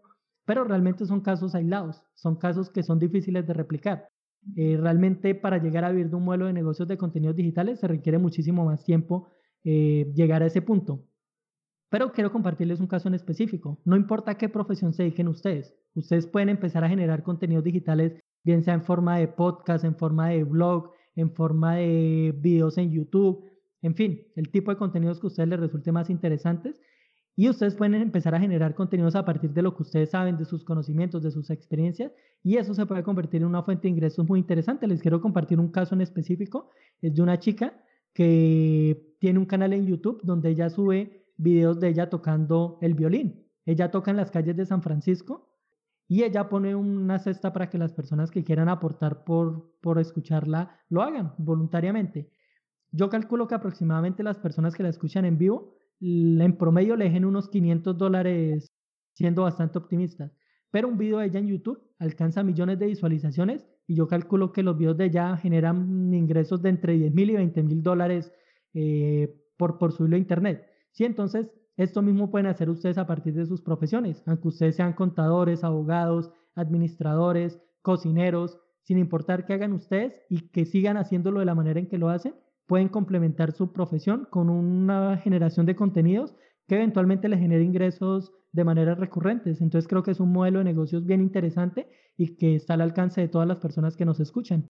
pero 0.45 0.63
realmente 0.63 1.05
son 1.05 1.19
casos 1.19 1.55
aislados, 1.55 2.01
son 2.15 2.37
casos 2.37 2.69
que 2.69 2.83
son 2.83 2.99
difíciles 2.99 3.45
de 3.45 3.53
replicar. 3.53 4.07
Eh, 4.55 4.77
realmente 4.79 5.35
para 5.35 5.61
llegar 5.61 5.83
a 5.83 5.91
vivir 5.91 6.09
de 6.09 6.15
un 6.15 6.23
modelo 6.23 6.45
de 6.45 6.53
negocios 6.53 6.87
de 6.87 6.97
contenidos 6.97 7.35
digitales 7.35 7.81
se 7.81 7.89
requiere 7.89 8.17
muchísimo 8.17 8.63
más 8.63 8.85
tiempo 8.85 9.27
eh, 9.65 10.09
llegar 10.15 10.41
a 10.41 10.45
ese 10.45 10.61
punto. 10.61 11.03
Pero 11.89 12.13
quiero 12.13 12.31
compartirles 12.31 12.79
un 12.79 12.87
caso 12.87 13.09
en 13.09 13.15
específico. 13.15 13.81
No 13.83 13.97
importa 13.97 14.37
qué 14.37 14.47
profesión 14.47 14.93
se 14.93 15.03
dediquen 15.03 15.27
ustedes, 15.27 15.75
ustedes 15.95 16.27
pueden 16.27 16.47
empezar 16.47 16.85
a 16.85 16.89
generar 16.89 17.23
contenidos 17.23 17.65
digitales, 17.65 18.17
bien 18.43 18.63
sea 18.63 18.73
en 18.73 18.83
forma 18.83 19.17
de 19.17 19.27
podcast, 19.27 19.83
en 19.83 19.95
forma 19.95 20.29
de 20.29 20.43
blog, 20.43 20.91
en 21.15 21.31
forma 21.31 21.75
de 21.75 22.33
videos 22.37 22.77
en 22.77 22.91
YouTube, 22.91 23.45
en 23.81 23.95
fin, 23.95 24.21
el 24.35 24.49
tipo 24.49 24.71
de 24.71 24.77
contenidos 24.77 25.19
que 25.19 25.27
a 25.27 25.29
ustedes 25.29 25.49
les 25.49 25.59
resulte 25.59 25.91
más 25.91 26.09
interesantes 26.09 26.81
y 27.35 27.47
ustedes 27.47 27.75
pueden 27.75 27.95
empezar 27.95 28.35
a 28.35 28.39
generar 28.39 28.75
contenidos 28.75 29.15
a 29.15 29.23
partir 29.23 29.51
de 29.51 29.61
lo 29.61 29.75
que 29.75 29.83
ustedes 29.83 30.09
saben, 30.09 30.37
de 30.37 30.45
sus 30.45 30.65
conocimientos, 30.65 31.23
de 31.23 31.31
sus 31.31 31.49
experiencias 31.49 32.11
y 32.43 32.57
eso 32.57 32.73
se 32.73 32.85
puede 32.85 33.03
convertir 33.03 33.41
en 33.41 33.47
una 33.47 33.63
fuente 33.63 33.83
de 33.83 33.89
ingresos 33.89 34.27
muy 34.27 34.39
interesante. 34.39 34.87
Les 34.87 35.01
quiero 35.01 35.21
compartir 35.21 35.59
un 35.59 35.71
caso 35.71 35.95
en 35.95 36.01
específico, 36.01 36.69
es 37.01 37.15
de 37.15 37.21
una 37.21 37.39
chica 37.39 37.81
que 38.13 39.15
tiene 39.19 39.39
un 39.39 39.45
canal 39.45 39.73
en 39.73 39.85
YouTube 39.85 40.19
donde 40.23 40.49
ella 40.49 40.69
sube 40.69 41.25
videos 41.37 41.79
de 41.79 41.89
ella 41.89 42.09
tocando 42.09 42.77
el 42.81 42.93
violín. 42.93 43.45
Ella 43.65 43.91
toca 43.91 44.11
en 44.11 44.17
las 44.17 44.31
calles 44.31 44.57
de 44.57 44.65
San 44.65 44.81
Francisco 44.81 45.48
y 46.11 46.23
ella 46.23 46.49
pone 46.49 46.75
una 46.75 47.19
cesta 47.19 47.53
para 47.53 47.69
que 47.69 47.77
las 47.77 47.93
personas 47.93 48.31
que 48.31 48.43
quieran 48.43 48.67
aportar 48.67 49.23
por, 49.23 49.75
por 49.79 49.99
escucharla 49.99 50.75
lo 50.89 51.03
hagan 51.03 51.35
voluntariamente. 51.37 52.31
Yo 52.91 53.09
calculo 53.09 53.47
que 53.47 53.53
aproximadamente 53.53 54.23
las 54.23 54.39
personas 54.39 54.73
que 54.73 54.81
la 54.81 54.89
escuchan 54.89 55.23
en 55.23 55.37
vivo, 55.37 55.75
en 56.01 56.57
promedio 56.57 56.95
le 56.95 57.05
dejen 57.05 57.25
unos 57.25 57.47
500 57.47 57.95
dólares, 57.95 58.71
siendo 59.13 59.43
bastante 59.43 59.77
optimistas. 59.77 60.31
Pero 60.71 60.87
un 60.87 60.97
video 60.97 61.19
de 61.19 61.27
ella 61.27 61.39
en 61.39 61.47
YouTube 61.47 61.79
alcanza 61.99 62.41
millones 62.41 62.79
de 62.79 62.87
visualizaciones 62.87 63.67
y 63.85 63.93
yo 63.93 64.07
calculo 64.07 64.51
que 64.51 64.63
los 64.63 64.79
videos 64.79 64.97
de 64.97 65.05
ella 65.05 65.37
generan 65.37 66.11
ingresos 66.11 66.59
de 66.63 66.69
entre 66.69 66.93
10 66.93 67.13
mil 67.13 67.29
y 67.29 67.35
20 67.35 67.61
mil 67.61 67.83
dólares 67.83 68.31
eh, 68.73 69.31
por, 69.57 69.77
por 69.77 69.91
subirlo 69.91 70.15
a 70.15 70.19
Internet. 70.19 70.65
Sí, 70.91 71.05
entonces 71.05 71.51
esto 71.79 72.01
mismo 72.01 72.29
pueden 72.29 72.47
hacer 72.47 72.69
ustedes 72.69 72.97
a 72.97 73.07
partir 73.07 73.33
de 73.33 73.45
sus 73.45 73.61
profesiones, 73.61 74.21
aunque 74.25 74.49
ustedes 74.49 74.75
sean 74.75 74.91
contadores, 74.91 75.63
abogados, 75.63 76.29
administradores, 76.53 77.61
cocineros, 77.81 78.59
sin 78.81 78.97
importar 78.97 79.45
qué 79.45 79.53
hagan 79.53 79.71
ustedes 79.71 80.21
y 80.29 80.49
que 80.49 80.65
sigan 80.65 80.97
haciéndolo 80.97 81.39
de 81.39 81.45
la 81.45 81.55
manera 81.55 81.79
en 81.79 81.87
que 81.87 81.97
lo 81.97 82.09
hacen, 82.09 82.35
pueden 82.67 82.89
complementar 82.89 83.53
su 83.53 83.71
profesión 83.71 84.27
con 84.29 84.49
una 84.49 85.17
generación 85.19 85.65
de 85.65 85.77
contenidos 85.77 86.35
que 86.67 86.75
eventualmente 86.75 87.29
les 87.29 87.39
genere 87.39 87.63
ingresos 87.63 88.33
de 88.51 88.65
manera 88.65 88.93
recurrentes. 88.95 89.61
Entonces 89.61 89.87
creo 89.87 90.03
que 90.03 90.11
es 90.11 90.19
un 90.19 90.33
modelo 90.33 90.59
de 90.59 90.65
negocios 90.65 91.05
bien 91.05 91.21
interesante 91.21 91.89
y 92.17 92.35
que 92.35 92.55
está 92.55 92.73
al 92.73 92.81
alcance 92.81 93.21
de 93.21 93.29
todas 93.29 93.47
las 93.47 93.59
personas 93.59 93.95
que 93.95 94.03
nos 94.03 94.19
escuchan. 94.19 94.67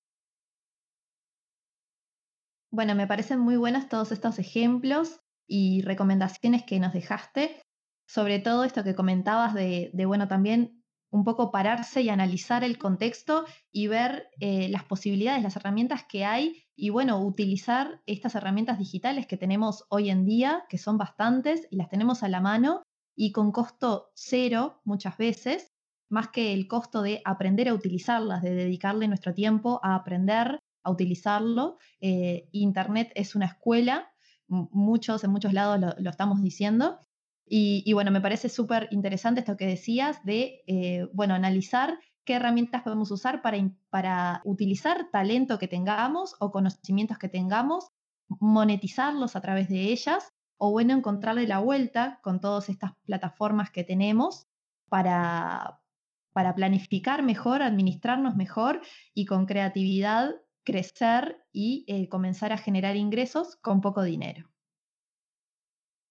Bueno, 2.72 2.94
me 2.94 3.08
parecen 3.08 3.40
muy 3.40 3.58
buenos 3.58 3.90
todos 3.90 4.12
estos 4.12 4.38
ejemplos 4.38 5.20
y 5.50 5.82
recomendaciones 5.82 6.64
que 6.64 6.80
nos 6.80 6.94
dejaste, 6.94 7.62
sobre 8.08 8.40
todo 8.40 8.64
esto 8.64 8.84
que 8.84 8.96
comentabas 8.96 9.54
de, 9.54 9.92
bueno, 10.06 10.28
también 10.28 10.84
un 11.12 11.24
poco 11.24 11.52
pararse 11.52 12.04
y 12.04 12.10
analizar 12.10 12.64
el 12.64 12.78
contexto 12.78 13.46
y 13.72 13.88
ver 13.88 14.30
eh, 14.40 14.70
las 14.70 14.84
posibilidades, 14.84 15.42
las 15.42 15.56
herramientas 15.56 16.06
que 16.08 16.24
hay 16.24 16.64
y 16.76 16.92
bueno, 16.92 17.20
utilizar 17.20 18.02
estas 18.06 18.36
herramientas 18.36 18.78
digitales 18.78 19.26
que 19.26 19.36
tenemos 19.36 19.86
hoy 19.90 20.12
en 20.12 20.26
día, 20.26 20.66
que 20.70 20.78
son 20.78 20.98
bastantes 20.98 21.68
y 21.72 21.78
las 21.78 21.90
tenemos 21.90 22.22
a 22.22 22.30
la 22.30 22.42
mano 22.42 22.84
y 23.16 23.32
con 23.32 23.52
costo 23.52 24.12
cero 24.14 24.82
muchas 24.86 25.18
veces, 25.18 25.74
más 26.10 26.30
que 26.30 26.54
el 26.54 26.68
costo 26.68 27.02
de 27.02 27.22
aprender 27.26 27.68
a 27.70 27.74
utilizarlas, 27.74 28.44
de 28.44 28.54
dedicarle 28.54 29.08
nuestro 29.08 29.34
tiempo 29.34 29.80
a 29.84 29.96
aprender 29.96 30.60
a 30.84 30.92
utilizarlo. 30.92 31.78
Eh, 32.02 32.48
Internet 32.52 33.12
es 33.16 33.36
una 33.36 33.48
escuela, 33.48 34.09
muchos 34.50 35.24
en 35.24 35.32
muchos 35.32 35.54
lados 35.54 35.80
lo 35.98 36.10
estamos 36.10 36.42
diciendo, 36.42 37.00
y, 37.52 37.92
bueno, 37.94 38.12
me 38.12 38.22
parece 38.22 38.48
súper 38.48 38.88
interesante 38.92 39.40
esto 39.40 39.58
que 39.58 39.66
decías 39.66 40.24
de, 40.24 40.62
eh, 40.68 41.10
bueno, 41.14 41.34
analizar 41.34 41.98
qué 42.24 42.36
herramientas 42.36 42.84
podemos 42.84 43.10
usar 43.10 43.42
para, 43.42 43.58
para 43.90 44.42
utilizar 44.46 45.10
talento 45.12 45.58
que 45.58 45.68
tengamos 45.68 46.36
o 46.40 46.52
conocimientos 46.52 47.18
que 47.18 47.28
tengamos, 47.28 47.88
monetizarlos 48.28 49.36
a 49.36 49.42
través 49.42 49.68
de 49.68 49.86
ellas 49.86 50.32
o 50.58 50.70
bueno, 50.72 50.94
encontrarle 50.94 51.48
la 51.48 51.58
vuelta 51.58 52.20
con 52.22 52.40
todas 52.40 52.70
estas 52.70 52.92
plataformas 53.04 53.72
que 53.72 53.84
tenemos 53.84 54.48
para, 54.88 55.82
para 56.32 56.54
planificar 56.54 57.24
mejor, 57.24 57.64
administrarnos 57.64 58.36
mejor 58.36 58.82
y 59.16 59.26
con 59.26 59.48
creatividad 59.48 60.36
crecer 60.64 61.44
y 61.52 61.86
eh, 61.88 62.10
comenzar 62.10 62.54
a 62.54 62.58
generar 62.58 62.96
ingresos 62.96 63.56
con 63.58 63.82
poco 63.82 64.04
dinero. 64.04 64.50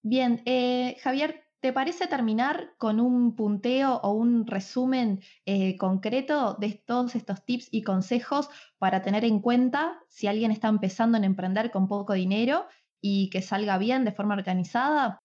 Bien, 0.01 0.41
eh, 0.45 0.97
Javier, 1.01 1.43
¿te 1.59 1.73
parece 1.73 2.07
terminar 2.07 2.73
con 2.77 2.99
un 2.99 3.35
punteo 3.35 3.97
o 3.97 4.11
un 4.11 4.47
resumen 4.47 5.21
eh, 5.45 5.77
concreto 5.77 6.55
de 6.59 6.81
todos 6.85 7.15
estos 7.15 7.43
tips 7.45 7.67
y 7.71 7.83
consejos 7.83 8.49
para 8.77 9.01
tener 9.01 9.25
en 9.25 9.41
cuenta 9.41 9.99
si 10.07 10.27
alguien 10.27 10.51
está 10.51 10.69
empezando 10.69 11.17
en 11.17 11.25
emprender 11.25 11.69
con 11.71 11.87
poco 11.87 12.13
dinero 12.13 12.65
y 13.01 13.29
que 13.29 13.41
salga 13.41 13.77
bien 13.77 14.05
de 14.05 14.11
forma 14.11 14.35
organizada, 14.35 15.19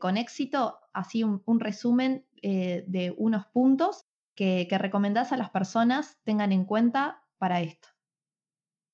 con 0.00 0.16
éxito? 0.16 0.80
Así 0.92 1.22
un, 1.22 1.60
resumen 1.60 2.26
de 2.42 3.14
unos 3.16 3.46
puntos 3.46 4.04
que, 4.34 4.66
que 4.68 4.78
recomendás 4.78 5.30
a 5.30 5.36
las 5.36 5.50
personas 5.50 6.18
tengan 6.24 6.50
en 6.50 6.64
cuenta 6.64 7.22
para 7.38 7.60
esto. 7.60 7.88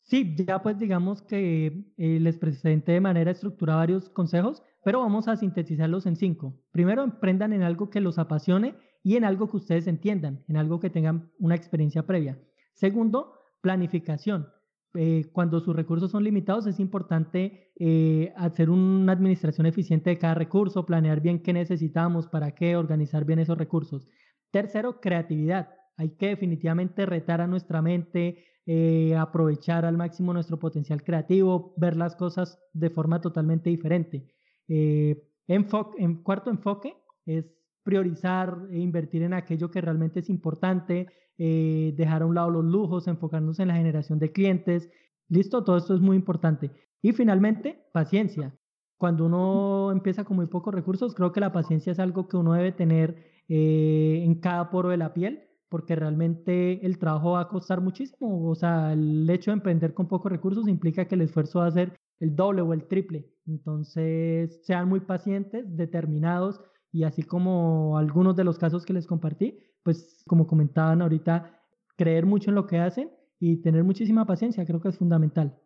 Sí, 0.07 0.37
ya 0.37 0.63
pues 0.63 0.79
digamos 0.79 1.21
que 1.21 1.85
eh, 1.97 2.21
les 2.21 2.39
presenté 2.39 2.93
de 2.93 3.01
manera 3.01 3.33
estructurada 3.33 3.81
varios 3.81 4.09
consejos, 4.09 4.63
pero 4.85 5.01
vamos 5.01 5.27
a 5.27 5.37
sintetizarlos 5.37 6.07
en 6.07 6.15
cinco. 6.15 6.55
Primero, 6.71 7.03
emprendan 7.03 7.53
en 7.53 7.65
algo 7.65 7.91
que 7.91 8.01
los 8.01 8.17
apasione 8.17 8.77
y 9.03 9.17
en 9.17 9.25
algo 9.25 9.51
que 9.51 9.57
ustedes 9.57 9.89
entiendan, 9.89 10.45
en 10.47 10.59
algo 10.59 10.79
que 10.79 10.91
tengan 10.91 11.33
una 11.41 11.57
experiencia 11.57 12.07
previa. 12.07 12.39
Segundo, 12.73 13.33
planificación. 13.61 14.47
Eh, 14.95 15.29
cuando 15.33 15.59
sus 15.59 15.75
recursos 15.75 16.13
son 16.13 16.23
limitados, 16.23 16.69
es 16.69 16.79
importante 16.79 17.73
eh, 17.75 18.33
hacer 18.37 18.71
una 18.71 19.13
administración 19.13 19.67
eficiente 19.67 20.11
de 20.11 20.19
cada 20.19 20.35
recurso, 20.35 20.87
planear 20.87 21.21
bien 21.21 21.43
qué 21.43 21.53
necesitamos, 21.53 22.29
para 22.29 22.53
qué, 22.53 22.77
organizar 22.77 23.25
bien 23.25 23.41
esos 23.41 23.59
recursos. 23.59 24.07
Tercero, 24.53 25.01
creatividad. 25.01 25.69
Hay 25.97 26.11
que 26.11 26.29
definitivamente 26.29 27.07
retar 27.07 27.41
a 27.41 27.49
nuestra 27.49 27.83
mente, 27.83 28.45
eh, 28.69 29.15
aprovechar 29.17 29.85
al 29.85 29.97
máximo 29.97 30.33
nuestro 30.33 30.59
potencial 30.59 31.05
creativo, 31.05 31.73
ver 31.77 31.97
las 31.97 32.17
cosas 32.17 32.59
de 32.73 32.91
forma 32.91 33.21
totalmente 33.21 33.71
diferente. 33.71 34.27
Eh, 34.67 35.23
en 35.47 36.23
cuarto 36.25 36.51
enfoque 36.51 36.97
es 37.27 37.47
priorizar 37.85 38.59
e 38.73 38.81
invertir 38.81 39.23
en 39.23 39.35
aquello 39.35 39.71
que 39.71 39.81
realmente 39.81 40.19
es 40.19 40.29
importante, 40.29 41.07
eh, 41.39 41.95
dejar 41.97 42.23
a 42.23 42.27
un 42.27 42.35
lado 42.35 42.51
los 42.51 42.65
lujos, 42.65 43.07
enfocarnos 43.07 43.61
en 43.61 43.69
la 43.69 43.77
generación 43.77 44.19
de 44.19 44.33
clientes. 44.33 44.91
Listo, 45.29 45.63
todo 45.63 45.77
esto 45.77 45.95
es 45.95 46.01
muy 46.01 46.17
importante. 46.17 46.73
Y 47.03 47.13
finalmente, 47.13 47.85
paciencia. 47.93 48.59
Cuando 48.97 49.27
uno 49.27 49.93
empieza 49.93 50.25
con 50.25 50.39
muy 50.39 50.47
pocos 50.47 50.75
recursos, 50.75 51.15
creo 51.15 51.33
que 51.33 51.39
la 51.39 51.53
paciencia 51.53 51.93
es 51.93 52.01
algo 52.01 52.27
que 52.27 52.37
uno 52.37 52.55
debe 52.55 52.73
tener 52.73 53.37
en 53.49 54.41
cada 54.41 54.71
poro 54.71 54.89
de 54.89 54.97
la 54.97 55.15
piel 55.15 55.46
porque 55.69 55.97
realmente 55.97 56.85
el 56.85 56.99
trabajo 56.99 57.33
va 57.33 57.43
a 57.43 57.49
costar 57.49 57.81
muchísimo. 57.81 58.49
O 58.49 58.55
sea, 58.55 58.93
el 58.93 59.29
hecho 59.29 59.51
de 59.51 59.57
emprender 59.57 59.95
con 59.95 60.09
pocos 60.09 60.31
recursos 60.31 60.69
implica 60.69 61.07
que 61.07 61.15
el 61.15 61.23
esfuerzo 61.23 61.61
va 61.61 61.67
a 61.67 61.71
ser 61.71 61.97
el 62.21 62.35
doble 62.35 62.63
o 62.63 62.73
el 62.73 62.87
triple. 62.87 63.29
Entonces, 63.47 64.61
sean 64.65 64.89
muy 64.89 65.01
pacientes, 65.01 65.65
determinados 65.77 66.61
y 66.93 67.05
así 67.05 67.23
como 67.23 67.99
algunos 67.99 68.37
de 68.37 68.45
los 68.45 68.59
casos 68.59 68.85
que 68.85 68.93
les 68.93 69.07
compartí, 69.07 69.59
pues 69.83 70.23
como 70.27 70.47
comentaban 70.47 71.03
ahorita, 71.03 71.61
creer 71.97 72.27
mucho 72.27 72.51
en 72.51 72.57
lo 72.57 72.67
que 72.67 72.79
hacen 72.79 73.11
y 73.39 73.61
tener 73.63 73.85
muchísima 73.85 74.27
paciencia, 74.27 74.65
creo 74.65 74.81
que 74.81 74.89
es 74.89 74.99
fundamental. 74.99 75.59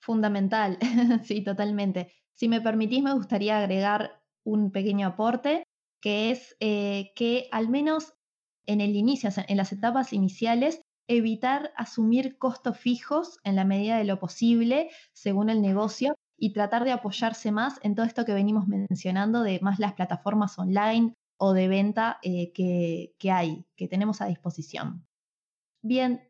Fundamental, 0.00 0.78
sí, 1.24 1.44
totalmente. 1.44 2.12
Si 2.32 2.48
me 2.48 2.60
permitís, 2.60 3.02
me 3.02 3.14
gustaría 3.14 3.58
agregar 3.58 4.20
un 4.44 4.72
pequeño 4.72 5.06
aporte, 5.06 5.62
que 6.00 6.30
es 6.32 6.56
eh, 6.58 7.12
que 7.14 7.46
al 7.52 7.68
menos 7.68 8.14
en 8.66 8.80
el 8.80 8.96
inicio, 8.96 9.30
en 9.48 9.56
las 9.56 9.72
etapas 9.72 10.12
iniciales, 10.12 10.82
evitar 11.08 11.72
asumir 11.76 12.38
costos 12.38 12.78
fijos 12.78 13.38
en 13.44 13.56
la 13.56 13.64
medida 13.64 13.98
de 13.98 14.04
lo 14.04 14.18
posible 14.18 14.90
según 15.12 15.50
el 15.50 15.60
negocio 15.60 16.14
y 16.38 16.52
tratar 16.52 16.84
de 16.84 16.92
apoyarse 16.92 17.52
más 17.52 17.78
en 17.82 17.94
todo 17.94 18.06
esto 18.06 18.24
que 18.24 18.34
venimos 18.34 18.66
mencionando 18.66 19.42
de 19.42 19.60
más 19.60 19.78
las 19.78 19.94
plataformas 19.94 20.58
online 20.58 21.14
o 21.38 21.52
de 21.52 21.68
venta 21.68 22.18
eh, 22.22 22.52
que, 22.52 23.14
que 23.18 23.30
hay, 23.30 23.64
que 23.76 23.88
tenemos 23.88 24.20
a 24.20 24.26
disposición. 24.26 25.04
Bien, 25.82 26.28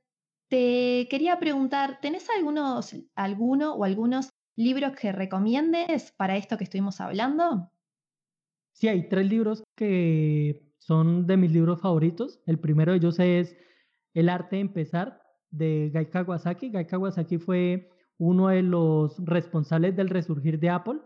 te 0.49 1.07
quería 1.11 1.39
preguntar, 1.39 1.99
¿tenés 2.01 2.29
algunos, 2.31 2.97
alguno 3.15 3.75
o 3.75 3.85
algunos 3.85 4.31
libros 4.57 4.93
que 4.97 5.13
recomiendes 5.13 6.13
para 6.13 6.37
esto 6.37 6.57
que 6.57 6.65
estuvimos 6.65 7.01
hablando? 7.01 7.71
Sí, 8.75 8.89
hay 8.89 9.09
tres 9.09 9.27
libros 9.29 9.63
que 9.77 10.72
son 10.87 11.27
de 11.27 11.37
mis 11.37 11.53
libros 11.53 11.81
favoritos. 11.81 12.41
El 12.47 12.59
primero 12.59 12.93
de 12.93 12.99
ellos 12.99 13.19
es 13.21 13.57
El 14.15 14.29
arte 14.29 14.57
de 14.57 14.63
empezar 14.63 15.23
de 15.51 15.91
Guy 15.95 16.07
Kawasaki. 16.07 16.71
Guy 16.71 16.87
Kawasaki 16.87 17.39
fue 17.39 17.89
uno 18.19 18.49
de 18.49 18.63
los 18.63 19.25
responsables 19.25 19.95
del 19.95 20.09
resurgir 20.09 20.59
de 20.59 20.71
Apple 20.71 20.99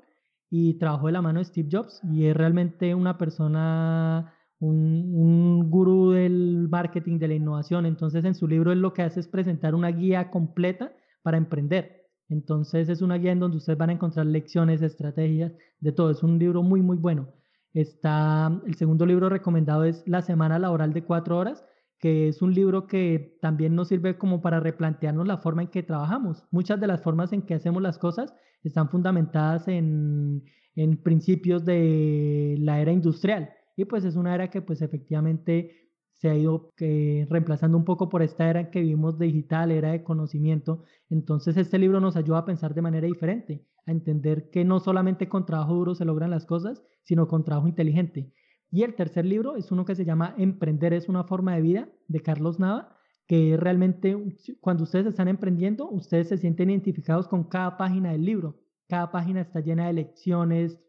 y 0.48 0.78
trabajó 0.78 1.06
de 1.06 1.12
la 1.12 1.22
mano 1.22 1.40
de 1.40 1.44
Steve 1.44 1.68
Jobs 1.70 2.00
y 2.10 2.24
es 2.26 2.36
realmente 2.36 2.94
una 2.94 3.18
persona, 3.18 4.32
un, 4.60 5.12
un 5.14 5.70
gurú 5.70 6.12
del 6.12 6.68
marketing, 6.70 7.18
de 7.18 7.28
la 7.28 7.34
innovación. 7.34 7.84
Entonces 7.84 8.24
en 8.24 8.34
su 8.34 8.48
libro 8.48 8.72
él 8.72 8.80
lo 8.80 8.94
que 8.94 9.02
hace 9.02 9.20
es 9.20 9.28
presentar 9.28 9.74
una 9.74 9.88
guía 9.88 10.30
completa 10.30 10.92
para 11.22 11.36
emprender. 11.36 12.06
Entonces 12.30 12.88
es 12.88 13.02
una 13.02 13.16
guía 13.18 13.32
en 13.32 13.40
donde 13.40 13.58
ustedes 13.58 13.78
van 13.78 13.90
a 13.90 13.94
encontrar 13.94 14.24
lecciones, 14.24 14.80
estrategias, 14.80 15.52
de 15.80 15.92
todo. 15.92 16.10
Es 16.10 16.22
un 16.22 16.38
libro 16.38 16.62
muy, 16.62 16.80
muy 16.80 16.96
bueno. 16.96 17.28
Está, 17.76 18.58
el 18.66 18.74
segundo 18.76 19.04
libro 19.04 19.28
recomendado 19.28 19.84
es 19.84 20.02
La 20.06 20.22
Semana 20.22 20.58
Laboral 20.58 20.94
de 20.94 21.04
Cuatro 21.04 21.36
Horas, 21.36 21.62
que 21.98 22.26
es 22.28 22.40
un 22.40 22.54
libro 22.54 22.86
que 22.86 23.36
también 23.42 23.74
nos 23.74 23.88
sirve 23.88 24.16
como 24.16 24.40
para 24.40 24.60
replantearnos 24.60 25.26
la 25.28 25.36
forma 25.36 25.60
en 25.60 25.68
que 25.68 25.82
trabajamos. 25.82 26.42
Muchas 26.50 26.80
de 26.80 26.86
las 26.86 27.02
formas 27.02 27.34
en 27.34 27.42
que 27.42 27.52
hacemos 27.52 27.82
las 27.82 27.98
cosas 27.98 28.32
están 28.64 28.88
fundamentadas 28.88 29.68
en, 29.68 30.42
en 30.74 30.96
principios 31.02 31.66
de 31.66 32.56
la 32.60 32.80
era 32.80 32.92
industrial 32.92 33.50
y 33.76 33.84
pues 33.84 34.06
es 34.06 34.16
una 34.16 34.34
era 34.34 34.48
que 34.48 34.62
pues 34.62 34.80
efectivamente 34.80 35.90
se 36.14 36.30
ha 36.30 36.34
ido 36.34 36.72
eh, 36.78 37.26
reemplazando 37.28 37.76
un 37.76 37.84
poco 37.84 38.08
por 38.08 38.22
esta 38.22 38.48
era 38.48 38.70
que 38.70 38.80
vivimos 38.80 39.18
digital, 39.18 39.70
era 39.70 39.90
de 39.90 40.02
conocimiento. 40.02 40.84
Entonces 41.10 41.58
este 41.58 41.78
libro 41.78 42.00
nos 42.00 42.16
ayuda 42.16 42.38
a 42.38 42.44
pensar 42.46 42.72
de 42.72 42.80
manera 42.80 43.06
diferente, 43.06 43.66
a 43.86 43.92
entender 43.92 44.50
que 44.50 44.64
no 44.64 44.80
solamente 44.80 45.28
con 45.28 45.46
trabajo 45.46 45.74
duro 45.74 45.94
se 45.94 46.04
logran 46.04 46.30
las 46.30 46.44
cosas, 46.44 46.82
sino 47.02 47.28
con 47.28 47.44
trabajo 47.44 47.68
inteligente. 47.68 48.32
Y 48.70 48.82
el 48.82 48.94
tercer 48.94 49.24
libro 49.24 49.56
es 49.56 49.70
uno 49.70 49.84
que 49.84 49.94
se 49.94 50.04
llama 50.04 50.34
Emprender 50.36 50.92
es 50.92 51.08
una 51.08 51.24
forma 51.24 51.54
de 51.54 51.62
vida, 51.62 51.88
de 52.08 52.20
Carlos 52.20 52.58
Nava, 52.58 52.96
que 53.26 53.56
realmente 53.56 54.16
cuando 54.60 54.84
ustedes 54.84 55.06
están 55.06 55.28
emprendiendo, 55.28 55.88
ustedes 55.88 56.28
se 56.28 56.38
sienten 56.38 56.70
identificados 56.70 57.28
con 57.28 57.44
cada 57.44 57.76
página 57.76 58.12
del 58.12 58.24
libro. 58.24 58.60
Cada 58.88 59.10
página 59.10 59.40
está 59.40 59.60
llena 59.60 59.86
de 59.86 59.94
lecciones, 59.94 60.80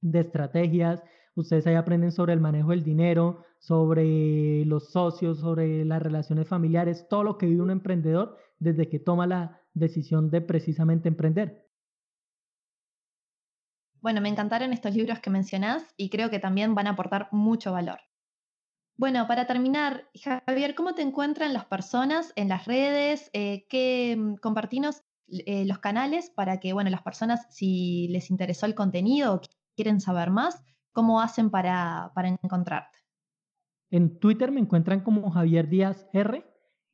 de 0.00 0.20
estrategias, 0.20 1.02
Ustedes 1.34 1.66
ahí 1.66 1.76
aprenden 1.76 2.12
sobre 2.12 2.34
el 2.34 2.40
manejo 2.40 2.70
del 2.70 2.84
dinero, 2.84 3.44
sobre 3.58 4.64
los 4.66 4.90
socios, 4.90 5.38
sobre 5.38 5.84
las 5.84 6.02
relaciones 6.02 6.46
familiares, 6.46 7.06
todo 7.08 7.24
lo 7.24 7.38
que 7.38 7.46
vive 7.46 7.62
un 7.62 7.70
emprendedor 7.70 8.36
desde 8.58 8.88
que 8.88 8.98
toma 8.98 9.26
la 9.26 9.60
decisión 9.72 10.30
de 10.30 10.42
precisamente 10.42 11.08
emprender. 11.08 11.61
Bueno, 14.02 14.20
me 14.20 14.28
encantaron 14.28 14.74
estos 14.74 14.94
libros 14.94 15.20
que 15.20 15.30
mencionás 15.30 15.94
y 15.96 16.10
creo 16.10 16.28
que 16.28 16.38
también 16.38 16.74
van 16.74 16.88
a 16.88 16.90
aportar 16.90 17.28
mucho 17.32 17.72
valor. 17.72 18.00
Bueno, 18.96 19.26
para 19.26 19.46
terminar, 19.46 20.10
Javier, 20.46 20.74
¿cómo 20.74 20.94
te 20.94 21.00
encuentran 21.00 21.54
las 21.54 21.64
personas 21.64 22.34
en 22.36 22.48
las 22.48 22.66
redes? 22.66 23.30
Eh, 23.32 23.66
¿qué, 23.70 24.16
mm, 24.18 24.34
compartinos 24.36 25.02
eh, 25.28 25.64
los 25.64 25.78
canales 25.78 26.28
para 26.28 26.60
que, 26.60 26.74
bueno, 26.74 26.90
las 26.90 27.02
personas, 27.02 27.46
si 27.48 28.08
les 28.08 28.30
interesó 28.30 28.66
el 28.66 28.74
contenido 28.74 29.34
o 29.34 29.40
quieren 29.74 30.00
saber 30.00 30.30
más, 30.30 30.62
¿Cómo 30.92 31.20
hacen 31.20 31.50
para, 31.50 32.12
para 32.14 32.28
encontrarte? 32.28 32.98
En 33.90 34.18
Twitter 34.18 34.52
me 34.52 34.60
encuentran 34.60 35.00
como 35.00 35.30
Javier 35.30 35.68
Díaz 35.68 36.06
R 36.12 36.44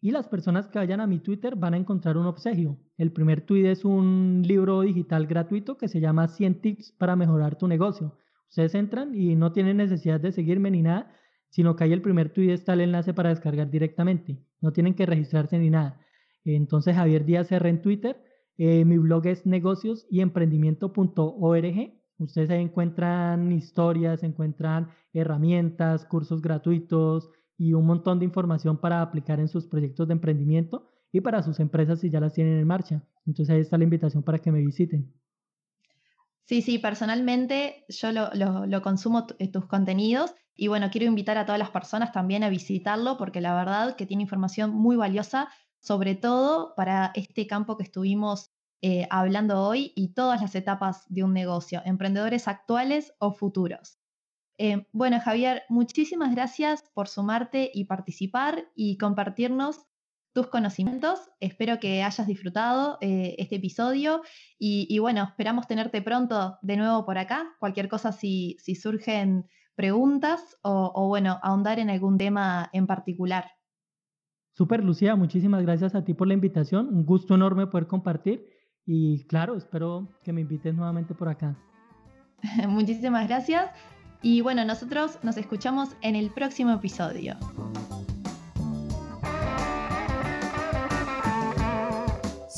y 0.01 0.11
las 0.11 0.29
personas 0.29 0.69
que 0.69 0.79
vayan 0.79 1.01
a 1.01 1.07
mi 1.07 1.19
Twitter 1.19 1.57
van 1.57 1.75
a 1.75 1.77
encontrar 1.77 2.17
un 2.17 2.27
obsequio. 2.27 2.79
El 2.97 3.13
primer 3.13 3.41
tweet 3.43 3.71
es 3.71 3.85
un 3.85 4.43
libro 4.45 4.83
digital 4.83 5.27
gratuito 5.27 5.77
que 5.77 5.89
se 5.89 6.01
llama 6.01 6.29
100 6.29 6.61
tips 6.61 6.93
para 6.93 7.17
mejorar 7.17 7.57
tu 7.57 7.67
negocio. 7.67 8.17
Ustedes 8.49 8.75
entran 8.75 9.15
y 9.15 9.35
no 9.35 9.53
tienen 9.53 9.77
necesidad 9.77 10.21
de 10.21 10.33
seguirme 10.33 10.71
ni 10.71 10.83
nada, 10.83 11.13
sino 11.51 11.77
que 11.77 11.85
ahí 11.85 11.93
el 11.93 12.03
primer 12.03 12.33
tweet 12.33 12.53
está 12.53 12.75
el 12.75 12.83
enlace 12.83 13.13
para 13.13 13.31
descargar 13.31 13.71
directamente. 13.71 14.39
No 14.61 14.73
tienen 14.73 14.95
que 14.95 15.07
registrarse 15.07 15.59
ni 15.59 15.71
nada. 15.71 16.01
Entonces 16.45 16.95
Javier 16.95 17.25
Díaz 17.25 17.51
R 17.51 17.69
en 17.69 17.83
Twitter. 17.83 18.23
Eh, 18.57 18.85
mi 18.85 18.99
blog 18.99 19.27
es 19.27 19.47
negocios 19.47 20.07
y 20.11 20.21
emprendimiento.org 20.21 21.99
Ustedes 22.19 22.51
ahí 22.51 22.63
encuentran 22.63 23.53
historias, 23.53 24.25
encuentran 24.25 24.89
herramientas, 25.13 26.05
cursos 26.05 26.43
gratuitos 26.43 27.31
y 27.59 27.75
un 27.75 27.85
montón 27.85 28.21
de 28.21 28.25
información 28.25 28.79
para 28.79 29.03
aplicar 29.03 29.41
en 29.41 29.49
sus 29.49 29.67
proyectos 29.67 30.07
de 30.07 30.13
emprendimiento 30.13 30.89
y 31.13 31.21
para 31.21 31.43
sus 31.43 31.59
empresas 31.59 32.01
si 32.01 32.09
ya 32.09 32.21
las 32.21 32.33
tienen 32.33 32.59
en 32.59 32.67
marcha. 32.67 33.03
Entonces 33.27 33.55
ahí 33.55 33.61
está 33.61 33.77
la 33.77 33.85
invitación 33.85 34.23
para 34.23 34.39
que 34.39 34.53
me 34.53 34.61
visiten. 34.61 35.13
Sí, 36.45 36.63
sí, 36.63 36.79
personalmente 36.79 37.85
yo 37.89 38.11
lo, 38.13 38.83
consumo 38.83 39.27
eh, 39.39 39.49
tus 39.49 39.67
contenidos 39.67 40.35
y 40.55 40.69
bueno, 40.69 40.89
quiero 40.91 41.07
invitar 41.07 41.37
a 41.37 41.45
todas 41.45 41.59
las 41.59 41.71
personas 41.71 42.13
también 42.13 42.43
a 42.43 42.49
visitarlo 42.49 43.19
porque 43.19 43.41
la 43.41 43.55
verdad 43.55 43.97
que 43.97 44.07
tiene 44.07 44.23
información 44.23 44.71
muy 44.71 44.97
valiosa, 44.97 45.51
sobre 45.81 46.15
todo 46.15 46.75
para 46.75 47.13
este 47.15 47.47
campo 47.47 47.77
que 47.77 47.83
estuvimos 47.83 48.51
eh, 48.81 49.07
hablando 49.11 49.61
hoy 49.61 49.93
y 49.95 50.15
todas 50.15 50.41
las 50.41 50.55
etapas 50.55 51.05
de 51.09 51.25
un 51.25 51.35
negocio, 51.35 51.83
emprendedores 51.85 52.49
actuales 52.49 53.13
o 53.19 53.33
futuros. 53.33 53.98
Eh, 54.59 54.87
bueno, 54.93 55.21
Javier, 55.21 55.63
muchísimas 55.69 56.35
gracias 56.35 56.83
por 56.93 57.07
sumarte 57.07 57.71
y 57.73 57.85
participar 57.85 58.69
y 58.75 58.99
compartirnos 58.99 59.87
tus 60.33 60.49
conocimientos. 60.49 61.31
Espero 61.41 61.79
que 61.79 62.03
hayas 62.03 62.27
disfrutado 62.27 62.99
eh, 63.01 63.37
este 63.39 63.57
episodio 63.57 64.23
y, 64.59 64.99
bueno, 64.99 65.25
esperamos 65.25 65.67
tenerte 65.69 66.03
pronto 66.03 66.59
de 66.63 66.77
nuevo 66.77 67.05
por 67.05 67.19
acá. 67.19 67.47
Cualquier 67.61 67.89
cosa 67.89 68.13
si, 68.13 68.57
si 68.61 68.75
surgen 68.75 69.47
preguntas 69.77 70.57
o, 70.63 70.93
o, 70.95 71.07
bueno, 71.07 71.39
ahondar 71.43 71.79
en 71.79 71.89
algún 71.89 72.19
tema 72.19 72.69
en 72.73 72.89
particular. 72.89 73.49
Super, 74.55 74.83
Lucía, 74.83 75.15
muchísimas 75.15 75.63
gracias 75.63 75.95
a 75.95 76.05
ti 76.05 76.15
por 76.15 76.27
la 76.27 76.35
invitación. 76.35 76.89
Un 76.89 77.07
gusto 77.07 77.37
enorme 77.37 77.69
poder 77.69 77.87
compartir 77.87 78.45
y 78.85 79.25
claro, 79.27 79.57
espero 79.57 80.09
que 80.25 80.33
me 80.33 80.41
invites 80.41 80.75
nuevamente 80.75 81.15
por 81.15 81.29
acá. 81.29 81.57
muchísimas 82.69 83.29
gracias. 83.29 83.71
Y 84.23 84.41
bueno, 84.41 84.65
nosotros 84.65 85.19
nos 85.23 85.37
escuchamos 85.37 85.91
en 86.03 86.17
el 86.17 86.31
próximo 86.31 86.73
episodio. 86.73 87.37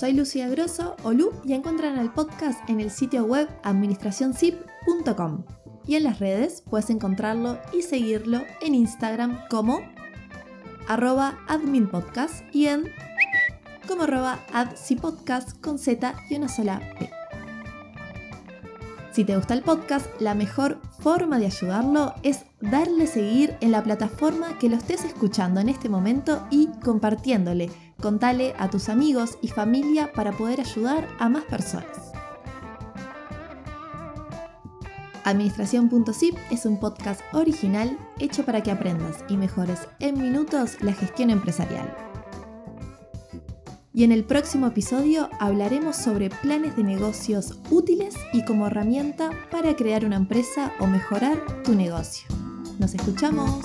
Soy 0.00 0.14
Lucía 0.14 0.48
Grosso 0.48 0.96
o 1.02 1.12
Lu 1.12 1.30
y 1.44 1.52
encuentran 1.52 1.98
el 1.98 2.10
podcast 2.10 2.58
en 2.70 2.80
el 2.80 2.90
sitio 2.90 3.24
web 3.24 3.48
administracionzip.com. 3.64 5.44
Y 5.86 5.96
en 5.96 6.04
las 6.04 6.20
redes 6.20 6.62
puedes 6.62 6.88
encontrarlo 6.88 7.58
y 7.74 7.82
seguirlo 7.82 8.44
en 8.62 8.74
Instagram 8.74 9.46
como 9.50 9.82
arroba 10.88 11.38
adminpodcast 11.48 12.42
y 12.54 12.68
en 12.68 12.90
como 13.86 14.04
arroba 14.04 14.40
adcipodcast 14.54 15.60
con 15.60 15.78
Z 15.78 16.14
y 16.30 16.36
una 16.36 16.48
sola 16.48 16.80
P. 16.98 17.19
Si 19.12 19.24
te 19.24 19.36
gusta 19.36 19.54
el 19.54 19.62
podcast, 19.62 20.06
la 20.20 20.34
mejor 20.34 20.80
forma 21.00 21.38
de 21.38 21.46
ayudarlo 21.46 22.14
es 22.22 22.44
darle 22.60 23.06
seguir 23.06 23.56
en 23.60 23.72
la 23.72 23.82
plataforma 23.82 24.58
que 24.58 24.68
lo 24.68 24.76
estés 24.76 25.04
escuchando 25.04 25.60
en 25.60 25.68
este 25.68 25.88
momento 25.88 26.46
y 26.50 26.68
compartiéndole 26.82 27.70
Contale 28.00 28.54
a 28.58 28.70
tus 28.70 28.88
amigos 28.88 29.36
y 29.42 29.48
familia 29.48 30.12
para 30.14 30.32
poder 30.32 30.60
ayudar 30.60 31.06
a 31.18 31.28
más 31.28 31.44
personas. 31.44 32.12
Administración.zip 35.24 36.34
es 36.50 36.64
un 36.64 36.80
podcast 36.80 37.20
original 37.34 37.98
hecho 38.18 38.46
para 38.46 38.62
que 38.62 38.70
aprendas 38.70 39.22
y 39.28 39.36
mejores 39.36 39.86
en 39.98 40.20
minutos 40.20 40.78
la 40.80 40.94
gestión 40.94 41.28
empresarial. 41.28 42.09
Y 43.92 44.04
en 44.04 44.12
el 44.12 44.24
próximo 44.24 44.68
episodio 44.68 45.28
hablaremos 45.40 45.96
sobre 45.96 46.30
planes 46.30 46.76
de 46.76 46.84
negocios 46.84 47.58
útiles 47.70 48.14
y 48.32 48.44
como 48.44 48.68
herramienta 48.68 49.30
para 49.50 49.74
crear 49.74 50.04
una 50.04 50.16
empresa 50.16 50.72
o 50.78 50.86
mejorar 50.86 51.62
tu 51.64 51.74
negocio. 51.74 52.28
Nos 52.78 52.94
escuchamos. 52.94 53.60